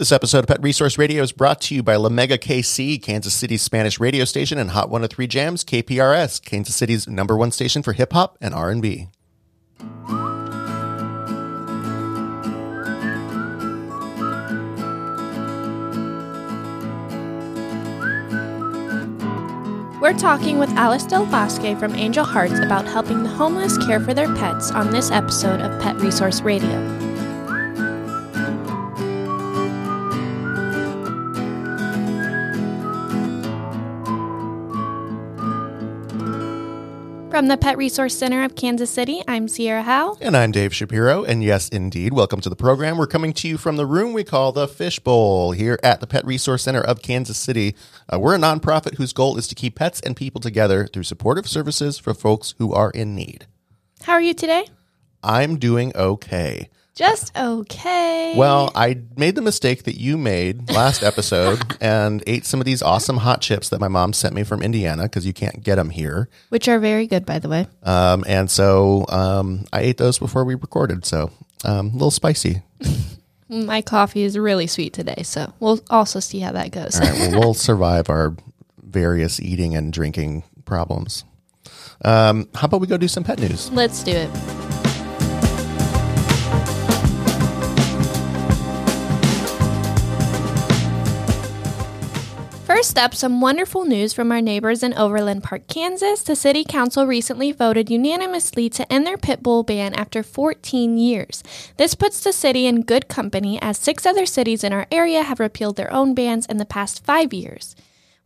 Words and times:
This 0.00 0.12
episode 0.12 0.38
of 0.38 0.46
Pet 0.46 0.62
Resource 0.62 0.96
Radio 0.96 1.22
is 1.22 1.30
brought 1.30 1.60
to 1.60 1.74
you 1.74 1.82
by 1.82 1.96
La 1.96 2.08
Mega 2.08 2.38
KC, 2.38 3.02
Kansas 3.02 3.34
City's 3.34 3.60
Spanish 3.60 4.00
radio 4.00 4.24
station, 4.24 4.56
and 4.56 4.70
Hot 4.70 4.88
103 4.88 5.26
Jams, 5.26 5.62
KPRS, 5.62 6.42
Kansas 6.42 6.74
City's 6.74 7.06
number 7.06 7.36
one 7.36 7.52
station 7.52 7.82
for 7.82 7.92
hip 7.92 8.14
hop 8.14 8.38
and 8.40 8.54
R&B. 8.54 9.08
We're 20.00 20.18
talking 20.18 20.58
with 20.58 20.70
Alice 20.70 21.04
Del 21.04 21.26
Bosque 21.26 21.78
from 21.78 21.94
Angel 21.94 22.24
Hearts 22.24 22.58
about 22.58 22.86
helping 22.86 23.22
the 23.22 23.28
homeless 23.28 23.76
care 23.76 24.00
for 24.00 24.14
their 24.14 24.34
pets 24.34 24.70
on 24.70 24.92
this 24.92 25.10
episode 25.10 25.60
of 25.60 25.78
Pet 25.82 25.96
Resource 25.96 26.40
Radio. 26.40 26.99
From 37.40 37.48
the 37.48 37.56
Pet 37.56 37.78
Resource 37.78 38.18
Center 38.18 38.42
of 38.42 38.54
Kansas 38.54 38.90
City, 38.90 39.22
I'm 39.26 39.48
Sierra 39.48 39.80
Howe. 39.80 40.18
And 40.20 40.36
I'm 40.36 40.52
Dave 40.52 40.74
Shapiro. 40.74 41.24
And 41.24 41.42
yes, 41.42 41.70
indeed, 41.70 42.12
welcome 42.12 42.42
to 42.42 42.50
the 42.50 42.54
program. 42.54 42.98
We're 42.98 43.06
coming 43.06 43.32
to 43.32 43.48
you 43.48 43.56
from 43.56 43.76
the 43.76 43.86
room 43.86 44.12
we 44.12 44.24
call 44.24 44.52
the 44.52 44.68
Fishbowl 44.68 45.52
here 45.52 45.78
at 45.82 46.00
the 46.00 46.06
Pet 46.06 46.26
Resource 46.26 46.64
Center 46.64 46.82
of 46.82 47.00
Kansas 47.00 47.38
City. 47.38 47.74
Uh, 48.12 48.18
we're 48.20 48.34
a 48.34 48.38
nonprofit 48.38 48.96
whose 48.96 49.14
goal 49.14 49.38
is 49.38 49.48
to 49.48 49.54
keep 49.54 49.76
pets 49.76 50.02
and 50.02 50.16
people 50.16 50.38
together 50.38 50.86
through 50.86 51.04
supportive 51.04 51.48
services 51.48 51.98
for 51.98 52.12
folks 52.12 52.54
who 52.58 52.74
are 52.74 52.90
in 52.90 53.14
need. 53.14 53.46
How 54.02 54.12
are 54.12 54.20
you 54.20 54.34
today? 54.34 54.66
I'm 55.22 55.58
doing 55.58 55.96
okay. 55.96 56.68
Just 56.94 57.36
okay. 57.36 58.34
Well, 58.36 58.70
I 58.74 58.98
made 59.16 59.34
the 59.34 59.42
mistake 59.42 59.84
that 59.84 59.98
you 59.98 60.18
made 60.18 60.70
last 60.70 61.02
episode 61.02 61.76
and 61.80 62.22
ate 62.26 62.44
some 62.44 62.60
of 62.60 62.66
these 62.66 62.82
awesome 62.82 63.18
hot 63.18 63.40
chips 63.40 63.68
that 63.70 63.80
my 63.80 63.88
mom 63.88 64.12
sent 64.12 64.34
me 64.34 64.42
from 64.42 64.62
Indiana 64.62 65.04
because 65.04 65.24
you 65.24 65.32
can't 65.32 65.62
get 65.62 65.76
them 65.76 65.90
here. 65.90 66.28
Which 66.48 66.68
are 66.68 66.78
very 66.78 67.06
good, 67.06 67.24
by 67.24 67.38
the 67.38 67.48
way. 67.48 67.68
Um, 67.82 68.24
and 68.26 68.50
so 68.50 69.06
um, 69.08 69.66
I 69.72 69.80
ate 69.82 69.98
those 69.98 70.18
before 70.18 70.44
we 70.44 70.54
recorded. 70.54 71.06
So 71.06 71.30
um, 71.64 71.88
a 71.88 71.92
little 71.92 72.10
spicy. 72.10 72.62
My 73.48 73.82
coffee 73.82 74.22
is 74.22 74.38
really 74.38 74.68
sweet 74.68 74.92
today, 74.92 75.22
so 75.24 75.52
we'll 75.58 75.80
also 75.90 76.20
see 76.20 76.38
how 76.38 76.52
that 76.52 76.70
goes. 76.70 77.00
All 77.00 77.06
right. 77.06 77.18
Well, 77.18 77.40
we'll 77.40 77.54
survive 77.54 78.08
our 78.08 78.36
various 78.80 79.40
eating 79.40 79.74
and 79.74 79.92
drinking 79.92 80.44
problems. 80.64 81.24
Um, 82.04 82.48
how 82.54 82.66
about 82.66 82.80
we 82.80 82.86
go 82.86 82.96
do 82.96 83.08
some 83.08 83.24
pet 83.24 83.40
news? 83.40 83.70
Let's 83.72 84.02
do 84.02 84.12
it. 84.12 84.59
First 92.80 92.98
up, 92.98 93.14
some 93.14 93.42
wonderful 93.42 93.84
news 93.84 94.14
from 94.14 94.32
our 94.32 94.40
neighbors 94.40 94.82
in 94.82 94.94
Overland 94.94 95.44
Park, 95.44 95.66
Kansas. 95.66 96.22
The 96.22 96.34
city 96.34 96.64
council 96.64 97.06
recently 97.06 97.52
voted 97.52 97.90
unanimously 97.90 98.70
to 98.70 98.90
end 98.90 99.06
their 99.06 99.18
pit 99.18 99.42
bull 99.42 99.62
ban 99.62 99.92
after 99.92 100.22
14 100.22 100.96
years. 100.96 101.44
This 101.76 101.94
puts 101.94 102.24
the 102.24 102.32
city 102.32 102.64
in 102.66 102.80
good 102.80 103.06
company 103.06 103.60
as 103.60 103.76
six 103.76 104.06
other 104.06 104.24
cities 104.24 104.64
in 104.64 104.72
our 104.72 104.86
area 104.90 105.22
have 105.22 105.40
repealed 105.40 105.76
their 105.76 105.92
own 105.92 106.14
bans 106.14 106.46
in 106.46 106.56
the 106.56 106.64
past 106.64 107.04
five 107.04 107.34
years. 107.34 107.76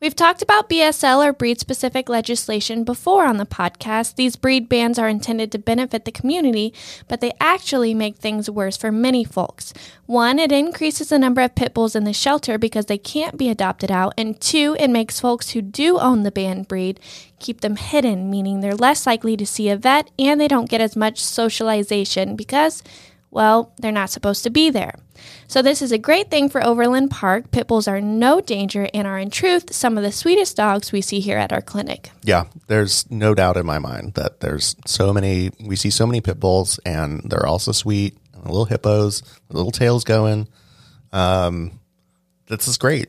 We've 0.00 0.14
talked 0.14 0.42
about 0.42 0.68
BSL 0.68 1.24
or 1.24 1.32
breed 1.32 1.60
specific 1.60 2.08
legislation 2.08 2.84
before 2.84 3.24
on 3.24 3.38
the 3.38 3.46
podcast. 3.46 4.16
These 4.16 4.36
breed 4.36 4.68
bans 4.68 4.98
are 4.98 5.08
intended 5.08 5.50
to 5.52 5.58
benefit 5.58 6.04
the 6.04 6.12
community, 6.12 6.74
but 7.08 7.20
they 7.20 7.32
actually 7.40 7.94
make 7.94 8.16
things 8.16 8.50
worse 8.50 8.76
for 8.76 8.90
many 8.90 9.24
folks. 9.24 9.72
One, 10.06 10.38
it 10.38 10.52
increases 10.52 11.08
the 11.08 11.18
number 11.18 11.40
of 11.40 11.54
pit 11.54 11.72
bulls 11.72 11.96
in 11.96 12.04
the 12.04 12.12
shelter 12.12 12.58
because 12.58 12.86
they 12.86 12.98
can't 12.98 13.38
be 13.38 13.48
adopted 13.48 13.90
out, 13.90 14.12
and 14.18 14.38
two, 14.40 14.76
it 14.78 14.88
makes 14.88 15.20
folks 15.20 15.50
who 15.50 15.62
do 15.62 15.98
own 15.98 16.22
the 16.22 16.32
banned 16.32 16.68
breed 16.68 17.00
keep 17.38 17.60
them 17.60 17.76
hidden, 17.76 18.28
meaning 18.28 18.60
they're 18.60 18.74
less 18.74 19.06
likely 19.06 19.36
to 19.36 19.46
see 19.46 19.68
a 19.68 19.76
vet 19.76 20.10
and 20.18 20.40
they 20.40 20.48
don't 20.48 20.68
get 20.68 20.80
as 20.80 20.96
much 20.96 21.22
socialization 21.22 22.36
because 22.36 22.82
well, 23.34 23.72
they're 23.78 23.92
not 23.92 24.10
supposed 24.10 24.44
to 24.44 24.50
be 24.50 24.70
there. 24.70 24.94
So, 25.46 25.60
this 25.62 25.82
is 25.82 25.92
a 25.92 25.98
great 25.98 26.30
thing 26.30 26.48
for 26.48 26.64
Overland 26.64 27.10
Park. 27.10 27.50
Pit 27.50 27.66
bulls 27.66 27.86
are 27.86 28.00
no 28.00 28.40
danger 28.40 28.88
and 28.94 29.06
are, 29.06 29.18
in 29.18 29.30
truth, 29.30 29.74
some 29.74 29.96
of 29.98 30.02
the 30.04 30.12
sweetest 30.12 30.56
dogs 30.56 30.90
we 30.92 31.00
see 31.00 31.20
here 31.20 31.36
at 31.38 31.52
our 31.52 31.60
clinic. 31.62 32.10
Yeah, 32.22 32.44
there's 32.68 33.10
no 33.10 33.34
doubt 33.34 33.56
in 33.56 33.66
my 33.66 33.78
mind 33.78 34.14
that 34.14 34.40
there's 34.40 34.74
so 34.86 35.12
many, 35.12 35.50
we 35.60 35.76
see 35.76 35.90
so 35.90 36.06
many 36.06 36.20
pit 36.20 36.40
bulls 36.40 36.80
and 36.86 37.22
they're 37.30 37.46
also 37.46 37.72
sweet, 37.72 38.16
little 38.42 38.64
hippos, 38.64 39.22
little 39.50 39.70
tails 39.70 40.04
going. 40.04 40.48
Um, 41.12 41.80
this 42.48 42.66
is 42.68 42.76
great. 42.78 43.08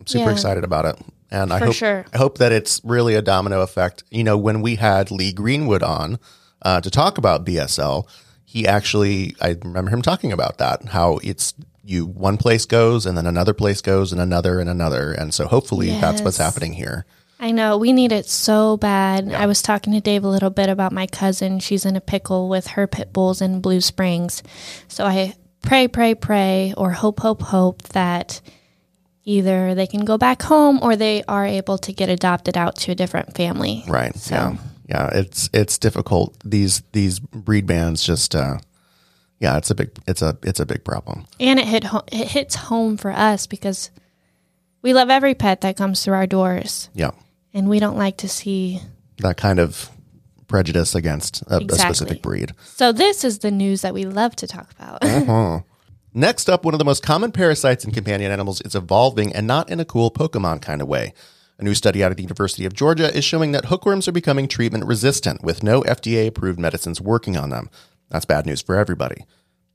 I'm 0.00 0.06
super 0.06 0.26
Yeah. 0.26 0.32
excited 0.32 0.64
about 0.64 0.84
it. 0.86 0.98
And 1.30 1.52
I 1.52 1.58
For 1.58 1.64
hope, 1.66 1.74
sure. 1.74 2.04
I 2.12 2.18
hope 2.18 2.38
that 2.38 2.52
it's 2.52 2.80
really 2.84 3.14
a 3.14 3.22
domino 3.22 3.62
effect. 3.62 4.04
You 4.10 4.24
know, 4.24 4.36
when 4.36 4.60
we 4.62 4.76
had 4.76 5.10
Lee 5.10 5.32
Greenwood 5.32 5.82
on 5.82 6.18
uh, 6.62 6.80
to 6.80 6.90
talk 6.90 7.18
about 7.18 7.44
BSL, 7.44 8.06
he 8.54 8.68
actually, 8.68 9.34
I 9.40 9.56
remember 9.64 9.90
him 9.90 10.00
talking 10.00 10.30
about 10.30 10.58
that, 10.58 10.84
how 10.86 11.18
it's 11.24 11.54
you, 11.84 12.06
one 12.06 12.36
place 12.36 12.66
goes 12.66 13.04
and 13.04 13.18
then 13.18 13.26
another 13.26 13.52
place 13.52 13.80
goes 13.80 14.12
and 14.12 14.20
another 14.20 14.60
and 14.60 14.70
another. 14.70 15.10
And 15.10 15.34
so 15.34 15.46
hopefully 15.48 15.88
that's 16.00 16.22
what's 16.22 16.38
happening 16.38 16.72
here. 16.74 17.04
I 17.40 17.50
know, 17.50 17.76
we 17.78 17.92
need 17.92 18.12
it 18.12 18.26
so 18.26 18.76
bad. 18.76 19.32
I 19.32 19.46
was 19.46 19.60
talking 19.60 19.92
to 19.94 20.00
Dave 20.00 20.22
a 20.22 20.28
little 20.28 20.50
bit 20.50 20.68
about 20.68 20.92
my 20.92 21.08
cousin. 21.08 21.58
She's 21.58 21.84
in 21.84 21.96
a 21.96 22.00
pickle 22.00 22.48
with 22.48 22.68
her 22.68 22.86
pit 22.86 23.12
bulls 23.12 23.42
in 23.42 23.60
Blue 23.60 23.80
Springs. 23.80 24.42
So 24.86 25.04
I 25.04 25.34
pray, 25.62 25.88
pray, 25.88 26.14
pray, 26.14 26.74
or 26.76 26.92
hope, 26.92 27.18
hope, 27.18 27.42
hope 27.42 27.82
that 27.88 28.40
either 29.24 29.74
they 29.74 29.88
can 29.88 30.04
go 30.04 30.16
back 30.16 30.42
home 30.42 30.78
or 30.80 30.94
they 30.94 31.24
are 31.26 31.44
able 31.44 31.78
to 31.78 31.92
get 31.92 32.08
adopted 32.08 32.56
out 32.56 32.76
to 32.76 32.92
a 32.92 32.94
different 32.94 33.34
family. 33.34 33.82
Right. 33.88 34.14
So- 34.16 34.34
Yeah. 34.36 34.56
Yeah. 34.86 35.08
It's 35.12 35.48
it's 35.52 35.78
difficult. 35.78 36.36
These 36.44 36.82
these 36.92 37.18
breed 37.20 37.66
bans 37.66 38.02
just 38.02 38.34
uh 38.34 38.58
yeah, 39.40 39.56
it's 39.56 39.70
a 39.70 39.74
big 39.74 39.90
it's 40.06 40.22
a 40.22 40.36
it's 40.42 40.60
a 40.60 40.66
big 40.66 40.84
problem. 40.84 41.26
And 41.40 41.58
it 41.58 41.66
hit 41.66 41.84
ho- 41.84 42.04
it 42.12 42.28
hits 42.28 42.54
home 42.54 42.96
for 42.96 43.10
us 43.10 43.46
because 43.46 43.90
we 44.82 44.92
love 44.92 45.10
every 45.10 45.34
pet 45.34 45.60
that 45.62 45.76
comes 45.76 46.04
through 46.04 46.14
our 46.14 46.26
doors, 46.26 46.90
Yeah. 46.94 47.12
and 47.54 47.68
we 47.68 47.78
don't 47.80 47.96
like 47.96 48.18
to 48.18 48.28
see. 48.28 48.80
That 49.18 49.36
kind 49.38 49.58
of 49.58 49.90
prejudice 50.46 50.94
against 50.94 51.42
a, 51.48 51.56
a 51.64 51.74
specific 51.74 52.20
breed. 52.20 52.52
So 52.64 52.92
this 52.92 53.24
is 53.24 53.38
the 53.38 53.50
news 53.50 53.80
that 53.80 53.94
we 53.94 54.04
love 54.04 54.36
to 54.36 54.46
talk 54.46 54.70
about. 54.72 55.02
Next 56.16 56.48
up, 56.50 56.64
one 56.64 56.74
of 56.74 56.78
the 56.78 56.84
most 56.84 57.02
common 57.02 57.32
parasites 57.32 57.84
in 57.84 57.90
companion 57.92 58.30
animals 58.30 58.60
is 58.60 58.74
evolving 58.74 59.32
and 59.32 59.46
not 59.46 59.68
in 59.70 59.80
a 59.80 59.84
cool 59.84 60.10
Pokemon 60.10 60.62
kind 60.62 60.80
of 60.82 60.86
way. 60.86 61.12
A 61.58 61.62
new 61.62 61.74
study 61.74 62.02
out 62.02 62.10
of 62.10 62.16
the 62.16 62.22
University 62.22 62.64
of 62.64 62.74
Georgia 62.74 63.16
is 63.16 63.24
showing 63.24 63.52
that 63.52 63.66
hookworms 63.66 64.08
are 64.08 64.12
becoming 64.12 64.48
treatment 64.48 64.86
resistant 64.86 65.44
with 65.44 65.62
no 65.62 65.82
FDA 65.82 66.26
approved 66.26 66.58
medicines 66.58 67.00
working 67.00 67.36
on 67.36 67.50
them. 67.50 67.70
That's 68.10 68.24
bad 68.24 68.44
news 68.44 68.60
for 68.60 68.76
everybody. 68.76 69.24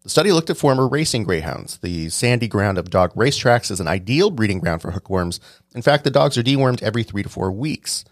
The 0.03 0.09
study 0.09 0.31
looked 0.31 0.49
at 0.49 0.57
former 0.57 0.87
racing 0.87 1.23
greyhounds. 1.23 1.77
The 1.77 2.09
sandy 2.09 2.47
ground 2.47 2.77
of 2.77 2.89
dog 2.89 3.13
racetracks 3.13 3.71
is 3.71 3.79
an 3.79 3.87
ideal 3.87 4.29
breeding 4.29 4.59
ground 4.59 4.81
for 4.81 4.91
hookworms. 4.91 5.39
In 5.73 5.81
fact, 5.81 6.03
the 6.03 6.11
dogs 6.11 6.37
are 6.37 6.43
dewormed 6.43 6.81
every 6.81 7.03
three 7.03 7.23
to 7.23 7.29
four 7.29 7.51
weeks. 7.51 8.03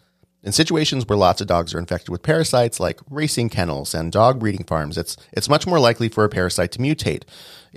In 0.43 0.51
situations 0.53 1.05
where 1.05 1.17
lots 1.17 1.41
of 1.41 1.47
dogs 1.47 1.73
are 1.73 1.79
infected 1.79 2.09
with 2.09 2.23
parasites, 2.23 2.79
like 2.79 3.01
racing 3.09 3.49
kennels 3.49 3.93
and 3.93 4.11
dog 4.11 4.39
breeding 4.39 4.63
farms, 4.65 4.97
it's, 4.97 5.17
it's 5.33 5.49
much 5.49 5.67
more 5.67 5.79
likely 5.79 6.07
for 6.07 6.23
a 6.23 6.29
parasite 6.29 6.71
to 6.73 6.79
mutate. 6.79 7.23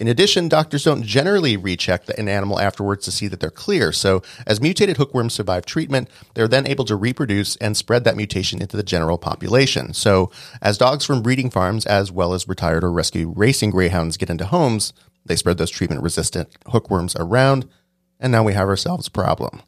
In 0.01 0.09
addition, 0.09 0.49
doctors 0.49 0.85
don't 0.85 1.03
generally 1.03 1.59
recheck 1.59 2.09
an 2.19 2.27
animal 2.27 2.59
afterwards 2.59 3.05
to 3.05 3.13
see 3.13 3.29
that 3.29 3.39
they're 3.39 3.51
clear. 3.51 3.93
So, 3.93 4.23
as 4.47 4.59
mutated 4.59 4.97
hookworms 4.97 5.35
survive 5.35 5.67
treatment, 5.67 6.09
they're 6.33 6.49
then 6.49 6.67
able 6.67 6.87
to 6.87 6.97
reproduce 6.97 7.57
and 7.57 7.77
spread 7.77 8.05
that 8.05 8.17
mutation 8.17 8.63
into 8.63 8.79
the 8.79 8.83
general 8.83 9.19
population. 9.19 9.93
So, 9.93 10.31
as 10.63 10.79
dogs 10.79 11.05
from 11.05 11.21
breeding 11.21 11.51
farms, 11.51 11.85
as 11.85 12.11
well 12.11 12.33
as 12.33 12.49
retired 12.49 12.83
or 12.83 12.91
rescue 12.91 13.35
racing 13.37 13.73
greyhounds, 13.73 14.17
get 14.17 14.31
into 14.31 14.47
homes, 14.47 14.95
they 15.27 15.37
spread 15.37 15.59
those 15.59 15.71
treatment 15.71 16.03
resistant 16.03 16.49
hookworms 16.69 17.15
around, 17.17 17.69
and 18.19 18.33
now 18.33 18.43
we 18.43 18.55
have 18.55 18.69
ourselves 18.69 19.07
a 19.07 19.11
problem. 19.11 19.61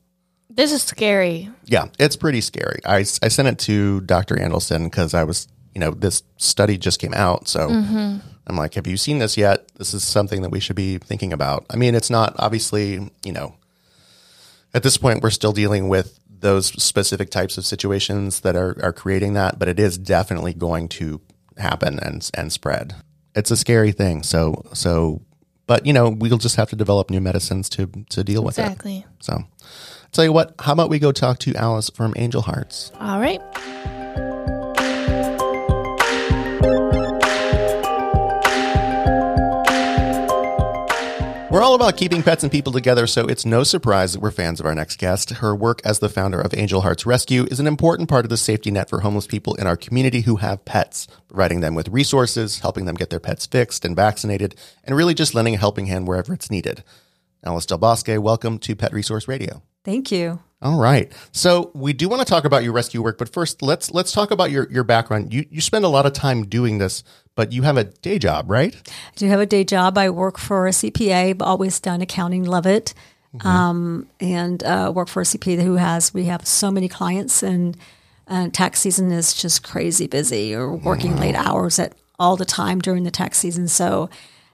this 0.48 0.72
is 0.72 0.82
scary. 0.82 1.50
Yeah, 1.66 1.88
it's 1.98 2.16
pretty 2.16 2.40
scary. 2.40 2.80
I, 2.86 3.00
I 3.00 3.28
sent 3.28 3.48
it 3.48 3.58
to 3.66 4.00
Dr. 4.00 4.36
Andelson 4.36 4.84
because 4.84 5.12
I 5.12 5.24
was, 5.24 5.46
you 5.74 5.80
know, 5.80 5.90
this 5.90 6.22
study 6.38 6.78
just 6.78 7.00
came 7.00 7.12
out. 7.12 7.48
So 7.48 7.68
mm-hmm. 7.68 8.16
I'm 8.46 8.56
like, 8.56 8.74
have 8.74 8.86
you 8.86 8.96
seen 8.96 9.18
this 9.18 9.36
yet? 9.36 9.68
This 9.76 9.94
is 9.94 10.02
something 10.02 10.42
that 10.42 10.50
we 10.50 10.60
should 10.60 10.76
be 10.76 10.98
thinking 10.98 11.32
about. 11.32 11.64
I 11.70 11.76
mean, 11.76 11.94
it's 11.94 12.10
not 12.10 12.34
obviously, 12.38 13.10
you 13.24 13.32
know, 13.32 13.54
at 14.74 14.82
this 14.82 14.96
point, 14.96 15.22
we're 15.22 15.30
still 15.30 15.52
dealing 15.52 15.88
with 15.88 16.18
those 16.28 16.66
specific 16.82 17.30
types 17.30 17.56
of 17.56 17.64
situations 17.64 18.40
that 18.40 18.56
are, 18.56 18.76
are 18.82 18.92
creating 18.92 19.34
that, 19.34 19.58
but 19.58 19.68
it 19.68 19.78
is 19.78 19.96
definitely 19.96 20.52
going 20.52 20.88
to 20.88 21.20
happen 21.56 21.98
and, 22.00 22.28
and 22.34 22.52
spread. 22.52 22.94
It's 23.34 23.50
a 23.50 23.56
scary 23.56 23.92
thing. 23.92 24.22
So, 24.22 24.64
so, 24.72 25.22
but 25.66 25.86
you 25.86 25.92
know, 25.92 26.08
we'll 26.10 26.38
just 26.38 26.56
have 26.56 26.70
to 26.70 26.76
develop 26.76 27.10
new 27.10 27.20
medicines 27.20 27.68
to, 27.70 27.86
to 28.10 28.24
deal 28.24 28.42
with 28.42 28.58
it. 28.58 28.62
Exactly. 28.62 29.06
So, 29.20 29.44
tell 30.10 30.24
you 30.24 30.32
what, 30.32 30.54
how 30.58 30.72
about 30.72 30.90
we 30.90 30.98
go 30.98 31.12
talk 31.12 31.38
to 31.40 31.54
Alice 31.54 31.90
from 31.90 32.12
Angel 32.16 32.42
Hearts? 32.42 32.90
All 32.98 33.20
right. 33.20 33.40
We're 41.52 41.60
all 41.62 41.74
about 41.74 41.98
keeping 41.98 42.22
pets 42.22 42.42
and 42.42 42.50
people 42.50 42.72
together, 42.72 43.06
so 43.06 43.26
it's 43.26 43.44
no 43.44 43.62
surprise 43.62 44.14
that 44.14 44.20
we're 44.20 44.30
fans 44.30 44.58
of 44.58 44.64
our 44.64 44.74
next 44.74 44.98
guest. 44.98 45.28
Her 45.28 45.54
work 45.54 45.82
as 45.84 45.98
the 45.98 46.08
founder 46.08 46.40
of 46.40 46.54
Angel 46.54 46.80
Hearts 46.80 47.04
Rescue 47.04 47.44
is 47.50 47.60
an 47.60 47.66
important 47.66 48.08
part 48.08 48.24
of 48.24 48.30
the 48.30 48.38
safety 48.38 48.70
net 48.70 48.88
for 48.88 49.00
homeless 49.00 49.26
people 49.26 49.54
in 49.56 49.66
our 49.66 49.76
community 49.76 50.22
who 50.22 50.36
have 50.36 50.64
pets, 50.64 51.06
providing 51.28 51.60
them 51.60 51.74
with 51.74 51.88
resources, 51.88 52.60
helping 52.60 52.86
them 52.86 52.94
get 52.94 53.10
their 53.10 53.20
pets 53.20 53.44
fixed 53.44 53.84
and 53.84 53.94
vaccinated, 53.94 54.54
and 54.82 54.96
really 54.96 55.12
just 55.12 55.34
lending 55.34 55.54
a 55.56 55.58
helping 55.58 55.88
hand 55.88 56.08
wherever 56.08 56.32
it's 56.32 56.50
needed. 56.50 56.84
Alice 57.44 57.66
Del 57.66 57.76
Bosque, 57.76 58.08
welcome 58.08 58.58
to 58.58 58.74
Pet 58.74 58.94
Resource 58.94 59.28
Radio. 59.28 59.62
Thank 59.84 60.10
you. 60.10 60.40
All 60.62 60.78
right. 60.78 61.12
So 61.32 61.72
we 61.74 61.92
do 61.92 62.08
want 62.08 62.20
to 62.20 62.24
talk 62.24 62.44
about 62.44 62.62
your 62.62 62.72
rescue 62.72 63.02
work, 63.02 63.18
but 63.18 63.28
first 63.28 63.62
let's 63.62 63.92
let's 63.92 64.12
talk 64.12 64.30
about 64.30 64.52
your 64.52 64.70
your 64.70 64.84
background. 64.84 65.34
You 65.34 65.44
you 65.50 65.60
spend 65.60 65.84
a 65.84 65.88
lot 65.88 66.06
of 66.06 66.12
time 66.12 66.46
doing 66.46 66.78
this, 66.78 67.02
but 67.34 67.52
you 67.52 67.62
have 67.62 67.76
a 67.76 67.84
day 67.84 68.18
job, 68.20 68.48
right? 68.48 68.74
I 68.76 69.16
do 69.16 69.26
have 69.26 69.40
a 69.40 69.46
day 69.46 69.64
job. 69.64 69.98
I 69.98 70.08
work 70.10 70.38
for 70.38 70.68
a 70.68 70.70
CPA. 70.70 71.30
I've 71.30 71.42
always 71.42 71.80
done 71.80 72.00
accounting, 72.00 72.44
love 72.44 72.66
it, 72.66 72.94
mm-hmm. 73.34 73.46
um, 73.46 74.08
and 74.20 74.62
uh, 74.62 74.92
work 74.94 75.08
for 75.08 75.22
a 75.22 75.24
CPA 75.24 75.62
who 75.64 75.76
has 75.76 76.14
we 76.14 76.26
have 76.26 76.46
so 76.46 76.70
many 76.70 76.88
clients, 76.88 77.42
and 77.42 77.76
uh, 78.28 78.48
tax 78.52 78.78
season 78.78 79.10
is 79.10 79.34
just 79.34 79.64
crazy 79.64 80.06
busy. 80.06 80.54
Or 80.54 80.76
working 80.76 81.16
late 81.16 81.34
hours 81.34 81.80
at 81.80 81.94
all 82.20 82.36
the 82.36 82.44
time 82.44 82.80
during 82.80 83.02
the 83.02 83.10
tax 83.10 83.38
season, 83.38 83.66
so 83.66 84.08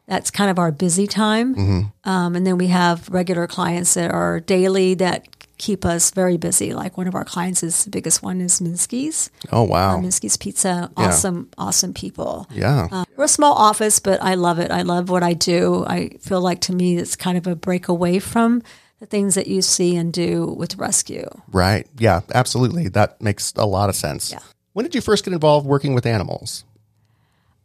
that's 0.06 0.30
kind 0.30 0.50
of 0.50 0.58
our 0.58 0.72
busy 0.72 1.06
time. 1.06 1.54
Mm-hmm. 1.54 2.08
Um, 2.08 2.34
and 2.34 2.46
then 2.46 2.56
we 2.56 2.68
have 2.68 3.10
regular 3.10 3.46
clients 3.46 3.92
that 3.92 4.10
are 4.10 4.40
daily 4.40 4.94
that 4.94 5.37
keep 5.58 5.84
us 5.84 6.10
very 6.12 6.36
busy. 6.36 6.72
Like 6.72 6.96
one 6.96 7.06
of 7.06 7.14
our 7.14 7.24
clients 7.24 7.62
is 7.62 7.84
the 7.84 7.90
biggest 7.90 8.22
one 8.22 8.40
is 8.40 8.60
Minsky's. 8.60 9.30
Oh 9.52 9.64
wow, 9.64 9.98
uh, 9.98 10.00
Minsky's 10.00 10.36
Pizza. 10.36 10.90
Awesome, 10.96 11.48
yeah. 11.50 11.64
awesome 11.64 11.92
people. 11.92 12.46
Yeah, 12.50 12.88
uh, 12.90 13.04
we're 13.16 13.24
a 13.24 13.28
small 13.28 13.54
office, 13.54 13.98
but 13.98 14.22
I 14.22 14.34
love 14.34 14.58
it. 14.58 14.70
I 14.70 14.82
love 14.82 15.10
what 15.10 15.22
I 15.22 15.34
do. 15.34 15.84
I 15.86 16.10
feel 16.20 16.40
like 16.40 16.60
to 16.62 16.74
me 16.74 16.96
it's 16.96 17.16
kind 17.16 17.36
of 17.36 17.46
a 17.46 17.54
break 17.54 17.88
away 17.88 18.18
from 18.18 18.62
the 19.00 19.06
things 19.06 19.34
that 19.34 19.46
you 19.46 19.62
see 19.62 19.96
and 19.96 20.12
do 20.12 20.46
with 20.46 20.76
rescue. 20.76 21.28
Right. 21.52 21.86
Yeah. 21.98 22.20
Absolutely. 22.34 22.88
That 22.88 23.20
makes 23.20 23.52
a 23.56 23.66
lot 23.66 23.88
of 23.88 23.94
sense. 23.94 24.32
Yeah. 24.32 24.40
When 24.72 24.84
did 24.84 24.94
you 24.94 25.00
first 25.00 25.24
get 25.24 25.32
involved 25.32 25.66
working 25.66 25.94
with 25.94 26.06
animals? 26.06 26.64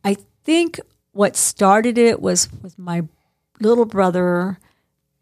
I 0.04 0.18
think 0.44 0.80
what 1.12 1.36
started 1.36 1.98
it 1.98 2.22
was 2.22 2.50
with 2.62 2.78
my 2.78 3.04
little 3.60 3.86
brother 3.86 4.60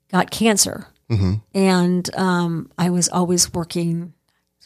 got 0.10 0.32
cancer 0.32 0.88
Mm-hmm. 1.12 1.34
And 1.54 2.16
um, 2.16 2.72
I 2.78 2.90
was 2.90 3.10
always 3.10 3.54
working, 3.54 4.14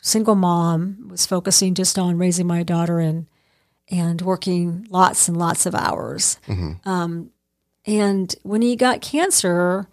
single 0.02 0.36
mom, 0.36 1.08
was 1.10 1.26
focusing 1.26 1.74
just 1.74 1.98
on 1.98 2.18
raising 2.18 2.48
my 2.48 2.64
daughter 2.64 3.00
and 3.00 3.26
and 3.90 4.22
working 4.22 4.88
lots 4.90 5.28
and 5.28 5.38
lots 5.38 5.66
of 5.66 5.76
hours. 5.76 6.40
Mm-hmm. 6.48 6.90
Um, 6.90 7.32
and 7.86 8.34
when 8.42 8.62
he 8.62 8.76
got 8.76 9.02
cancer, 9.02 9.88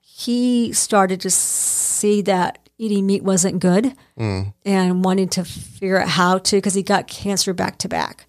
he 0.00 0.72
started 0.72 1.20
to 1.22 1.30
see 1.30 2.22
that 2.22 2.58
eating 2.78 3.06
meat 3.06 3.22
wasn't 3.22 3.60
good 3.60 3.94
mm. 4.18 4.52
and 4.64 5.04
wanted 5.04 5.30
to 5.32 5.44
figure 5.44 6.00
out 6.00 6.08
how 6.08 6.38
to 6.38 6.56
because 6.56 6.74
he 6.74 6.82
got 6.82 7.06
cancer 7.06 7.52
back 7.52 7.78
to 7.78 7.88
back. 7.88 8.26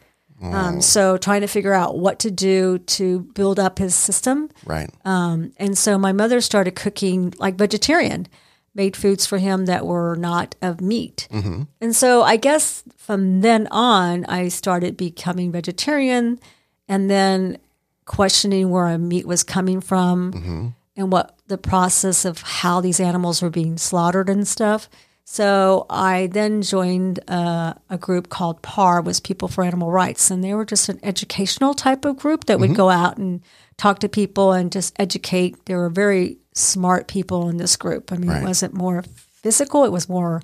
Um, 0.54 0.82
so 0.82 1.18
trying 1.18 1.42
to 1.42 1.48
figure 1.48 1.74
out 1.74 1.98
what 1.98 2.20
to 2.20 2.32
do 2.32 2.80
to 2.80 3.20
build 3.20 3.60
up 3.60 3.80
his 3.80 3.96
system. 3.96 4.50
Right. 4.66 4.90
Um, 5.04 5.54
and 5.58 5.78
so 5.78 5.98
my 5.98 6.12
mother 6.12 6.42
started 6.42 6.76
cooking 6.76 7.34
like 7.38 7.56
vegetarian, 7.56 8.28
made 8.74 8.96
foods 8.96 9.26
for 9.26 9.38
him 9.38 9.66
that 9.66 9.86
were 9.86 10.16
not 10.16 10.56
of 10.62 10.82
meat. 10.82 11.28
Mm-hmm. 11.32 11.64
And 11.82 11.96
so 11.96 12.24
I 12.24 12.36
guess 12.36 12.84
from 12.98 13.42
then 13.42 13.68
on, 13.72 14.26
I 14.26 14.50
started 14.50 14.98
becoming 14.98 15.52
vegetarian 15.52 16.40
and 16.88 17.10
then 17.10 17.58
questioning 18.06 18.70
where 18.70 18.86
our 18.86 18.98
meat 18.98 19.26
was 19.26 19.44
coming 19.44 19.82
from 19.82 20.32
mm-hmm. 20.32 20.68
and 20.96 21.12
what 21.12 21.38
the 21.48 21.58
process 21.58 22.26
of 22.26 22.42
how 22.42 22.82
these 22.82 23.00
animals 23.00 23.42
were 23.42 23.50
being 23.50 23.78
slaughtered 23.78 24.30
and 24.30 24.48
stuff. 24.48 24.90
So 25.28 25.88
I 25.90 26.28
then 26.28 26.62
joined 26.62 27.20
uh, 27.28 27.74
a 27.90 27.98
group 27.98 28.30
called 28.30 28.62
PAR, 28.62 29.02
was 29.02 29.20
People 29.20 29.48
for 29.48 29.64
Animal 29.64 29.92
Rights, 29.92 30.30
and 30.30 30.44
they 30.44 30.54
were 30.54 30.66
just 30.66 30.88
an 30.88 31.00
educational 31.02 31.74
type 31.74 32.06
of 32.06 32.18
group 32.18 32.46
that 32.46 32.54
mm-hmm. 32.54 32.62
would 32.62 32.76
go 32.76 32.90
out 32.92 33.18
and 33.18 33.42
talk 33.76 34.00
to 34.00 34.08
people 34.10 34.52
and 34.52 34.72
just 34.72 34.94
educate. 35.00 35.66
There 35.66 35.80
were 35.80 35.90
very 35.90 36.38
smart 36.54 37.08
people 37.08 37.50
in 37.50 37.58
this 37.58 37.76
group. 37.76 38.12
I 38.12 38.18
mean, 38.18 38.30
right. 38.30 38.44
it 38.44 38.46
wasn't 38.46 38.76
more 38.76 39.02
physical; 39.02 39.84
it 39.84 39.92
was 39.92 40.08
more 40.08 40.44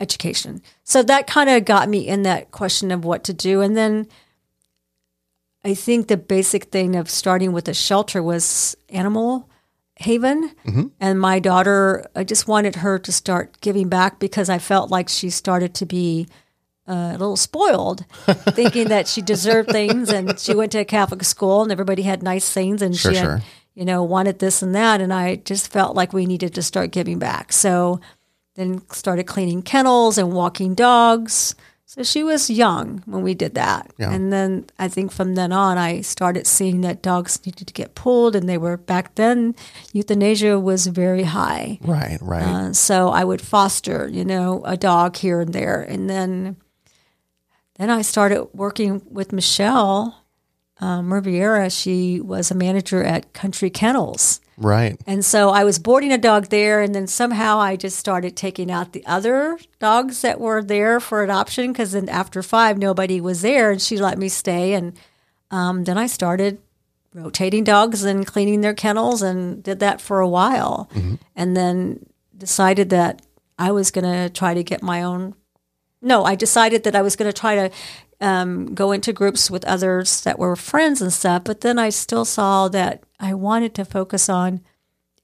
education. 0.00 0.62
So 0.84 1.02
that 1.02 1.26
kind 1.26 1.50
of 1.50 1.66
got 1.66 1.90
me 1.90 2.08
in 2.08 2.22
that 2.22 2.50
question 2.50 2.90
of 2.90 3.04
what 3.04 3.24
to 3.24 3.32
do, 3.32 3.60
and 3.60 3.76
then. 3.76 4.08
I 5.66 5.72
think 5.72 6.08
the 6.08 6.18
basic 6.18 6.64
thing 6.64 6.94
of 6.94 7.08
starting 7.08 7.52
with 7.52 7.68
a 7.68 7.72
shelter 7.72 8.22
was 8.22 8.76
animal 8.90 9.48
haven. 9.96 10.50
Mm-hmm. 10.66 10.86
And 11.00 11.20
my 11.20 11.38
daughter, 11.38 12.04
I 12.14 12.24
just 12.24 12.48
wanted 12.48 12.76
her 12.76 12.98
to 12.98 13.12
start 13.12 13.60
giving 13.60 13.88
back 13.88 14.18
because 14.18 14.48
I 14.48 14.58
felt 14.58 14.90
like 14.90 15.08
she 15.08 15.30
started 15.30 15.74
to 15.74 15.86
be 15.86 16.26
uh, 16.86 17.12
a 17.14 17.18
little 17.18 17.36
spoiled, 17.36 18.04
thinking 18.26 18.88
that 18.88 19.08
she 19.08 19.22
deserved 19.22 19.70
things. 19.70 20.10
And 20.10 20.38
she 20.38 20.54
went 20.54 20.72
to 20.72 20.78
a 20.78 20.84
Catholic 20.84 21.24
school 21.24 21.62
and 21.62 21.72
everybody 21.72 22.02
had 22.02 22.22
nice 22.22 22.50
things 22.50 22.82
and 22.82 22.96
sure, 22.96 23.12
she 23.12 23.16
had, 23.18 23.24
sure. 23.24 23.42
you 23.74 23.84
know, 23.84 24.02
wanted 24.02 24.38
this 24.38 24.62
and 24.62 24.74
that. 24.74 25.00
And 25.00 25.12
I 25.12 25.36
just 25.36 25.72
felt 25.72 25.96
like 25.96 26.12
we 26.12 26.26
needed 26.26 26.54
to 26.54 26.62
start 26.62 26.90
giving 26.90 27.18
back. 27.18 27.52
So 27.52 28.00
then 28.56 28.88
started 28.90 29.24
cleaning 29.24 29.62
kennels 29.62 30.18
and 30.18 30.32
walking 30.32 30.74
dogs. 30.74 31.54
So 31.86 32.02
she 32.02 32.24
was 32.24 32.50
young 32.50 33.02
when 33.06 33.22
we 33.22 33.34
did 33.34 33.54
that. 33.54 33.92
Yeah. 33.98 34.10
And 34.10 34.32
then 34.32 34.66
I 34.78 34.88
think 34.88 35.12
from 35.12 35.34
then 35.34 35.52
on, 35.52 35.78
I 35.78 36.00
started 36.00 36.46
seeing 36.46 36.80
that 36.80 37.02
dogs 37.02 37.38
needed 37.44 37.68
to 37.68 37.74
get 37.74 37.94
pulled, 37.94 38.34
and 38.34 38.48
they 38.48 38.58
were 38.58 38.76
back 38.76 39.14
then, 39.14 39.54
euthanasia 39.92 40.58
was 40.58 40.86
very 40.86 41.24
high. 41.24 41.78
Right, 41.82 42.18
right. 42.20 42.42
Uh, 42.42 42.72
so 42.72 43.10
I 43.10 43.22
would 43.22 43.40
foster, 43.40 44.08
you 44.08 44.24
know, 44.24 44.62
a 44.64 44.76
dog 44.76 45.16
here 45.16 45.40
and 45.40 45.52
there. 45.52 45.82
And 45.82 46.08
then, 46.08 46.56
then 47.76 47.90
I 47.90 48.02
started 48.02 48.46
working 48.54 49.02
with 49.08 49.32
Michelle 49.32 50.24
um, 50.80 51.12
Riviera. 51.12 51.70
She 51.70 52.20
was 52.20 52.50
a 52.50 52.54
manager 52.54 53.04
at 53.04 53.32
Country 53.34 53.70
Kennels. 53.70 54.40
Right. 54.56 55.00
And 55.06 55.24
so 55.24 55.50
I 55.50 55.64
was 55.64 55.78
boarding 55.78 56.12
a 56.12 56.18
dog 56.18 56.46
there, 56.46 56.80
and 56.80 56.94
then 56.94 57.06
somehow 57.06 57.58
I 57.58 57.76
just 57.76 57.98
started 57.98 58.36
taking 58.36 58.70
out 58.70 58.92
the 58.92 59.04
other 59.06 59.58
dogs 59.78 60.22
that 60.22 60.40
were 60.40 60.62
there 60.62 61.00
for 61.00 61.22
adoption 61.22 61.72
because 61.72 61.92
then 61.92 62.08
after 62.08 62.42
five, 62.42 62.78
nobody 62.78 63.20
was 63.20 63.42
there, 63.42 63.70
and 63.70 63.82
she 63.82 63.96
let 63.96 64.18
me 64.18 64.28
stay. 64.28 64.74
And 64.74 64.96
um, 65.50 65.84
then 65.84 65.98
I 65.98 66.06
started 66.06 66.58
rotating 67.12 67.64
dogs 67.64 68.04
and 68.04 68.26
cleaning 68.26 68.60
their 68.60 68.74
kennels 68.74 69.22
and 69.22 69.62
did 69.62 69.80
that 69.80 70.00
for 70.00 70.20
a 70.20 70.28
while. 70.28 70.88
Mm-hmm. 70.94 71.14
And 71.36 71.56
then 71.56 72.06
decided 72.36 72.90
that 72.90 73.22
I 73.58 73.70
was 73.70 73.90
going 73.90 74.04
to 74.04 74.28
try 74.30 74.54
to 74.54 74.62
get 74.62 74.82
my 74.82 75.02
own. 75.02 75.34
No, 76.02 76.24
I 76.24 76.34
decided 76.34 76.84
that 76.84 76.94
I 76.94 77.02
was 77.02 77.16
going 77.16 77.32
to 77.32 77.40
try 77.40 77.54
to 77.54 77.70
um, 78.20 78.74
go 78.74 78.92
into 78.92 79.12
groups 79.12 79.50
with 79.50 79.64
others 79.64 80.22
that 80.22 80.38
were 80.38 80.56
friends 80.56 81.02
and 81.02 81.12
stuff. 81.12 81.44
But 81.44 81.60
then 81.60 81.78
I 81.78 81.90
still 81.90 82.24
saw 82.24 82.68
that 82.68 83.02
I 83.20 83.34
wanted 83.34 83.74
to 83.74 83.84
focus 83.84 84.28
on 84.28 84.60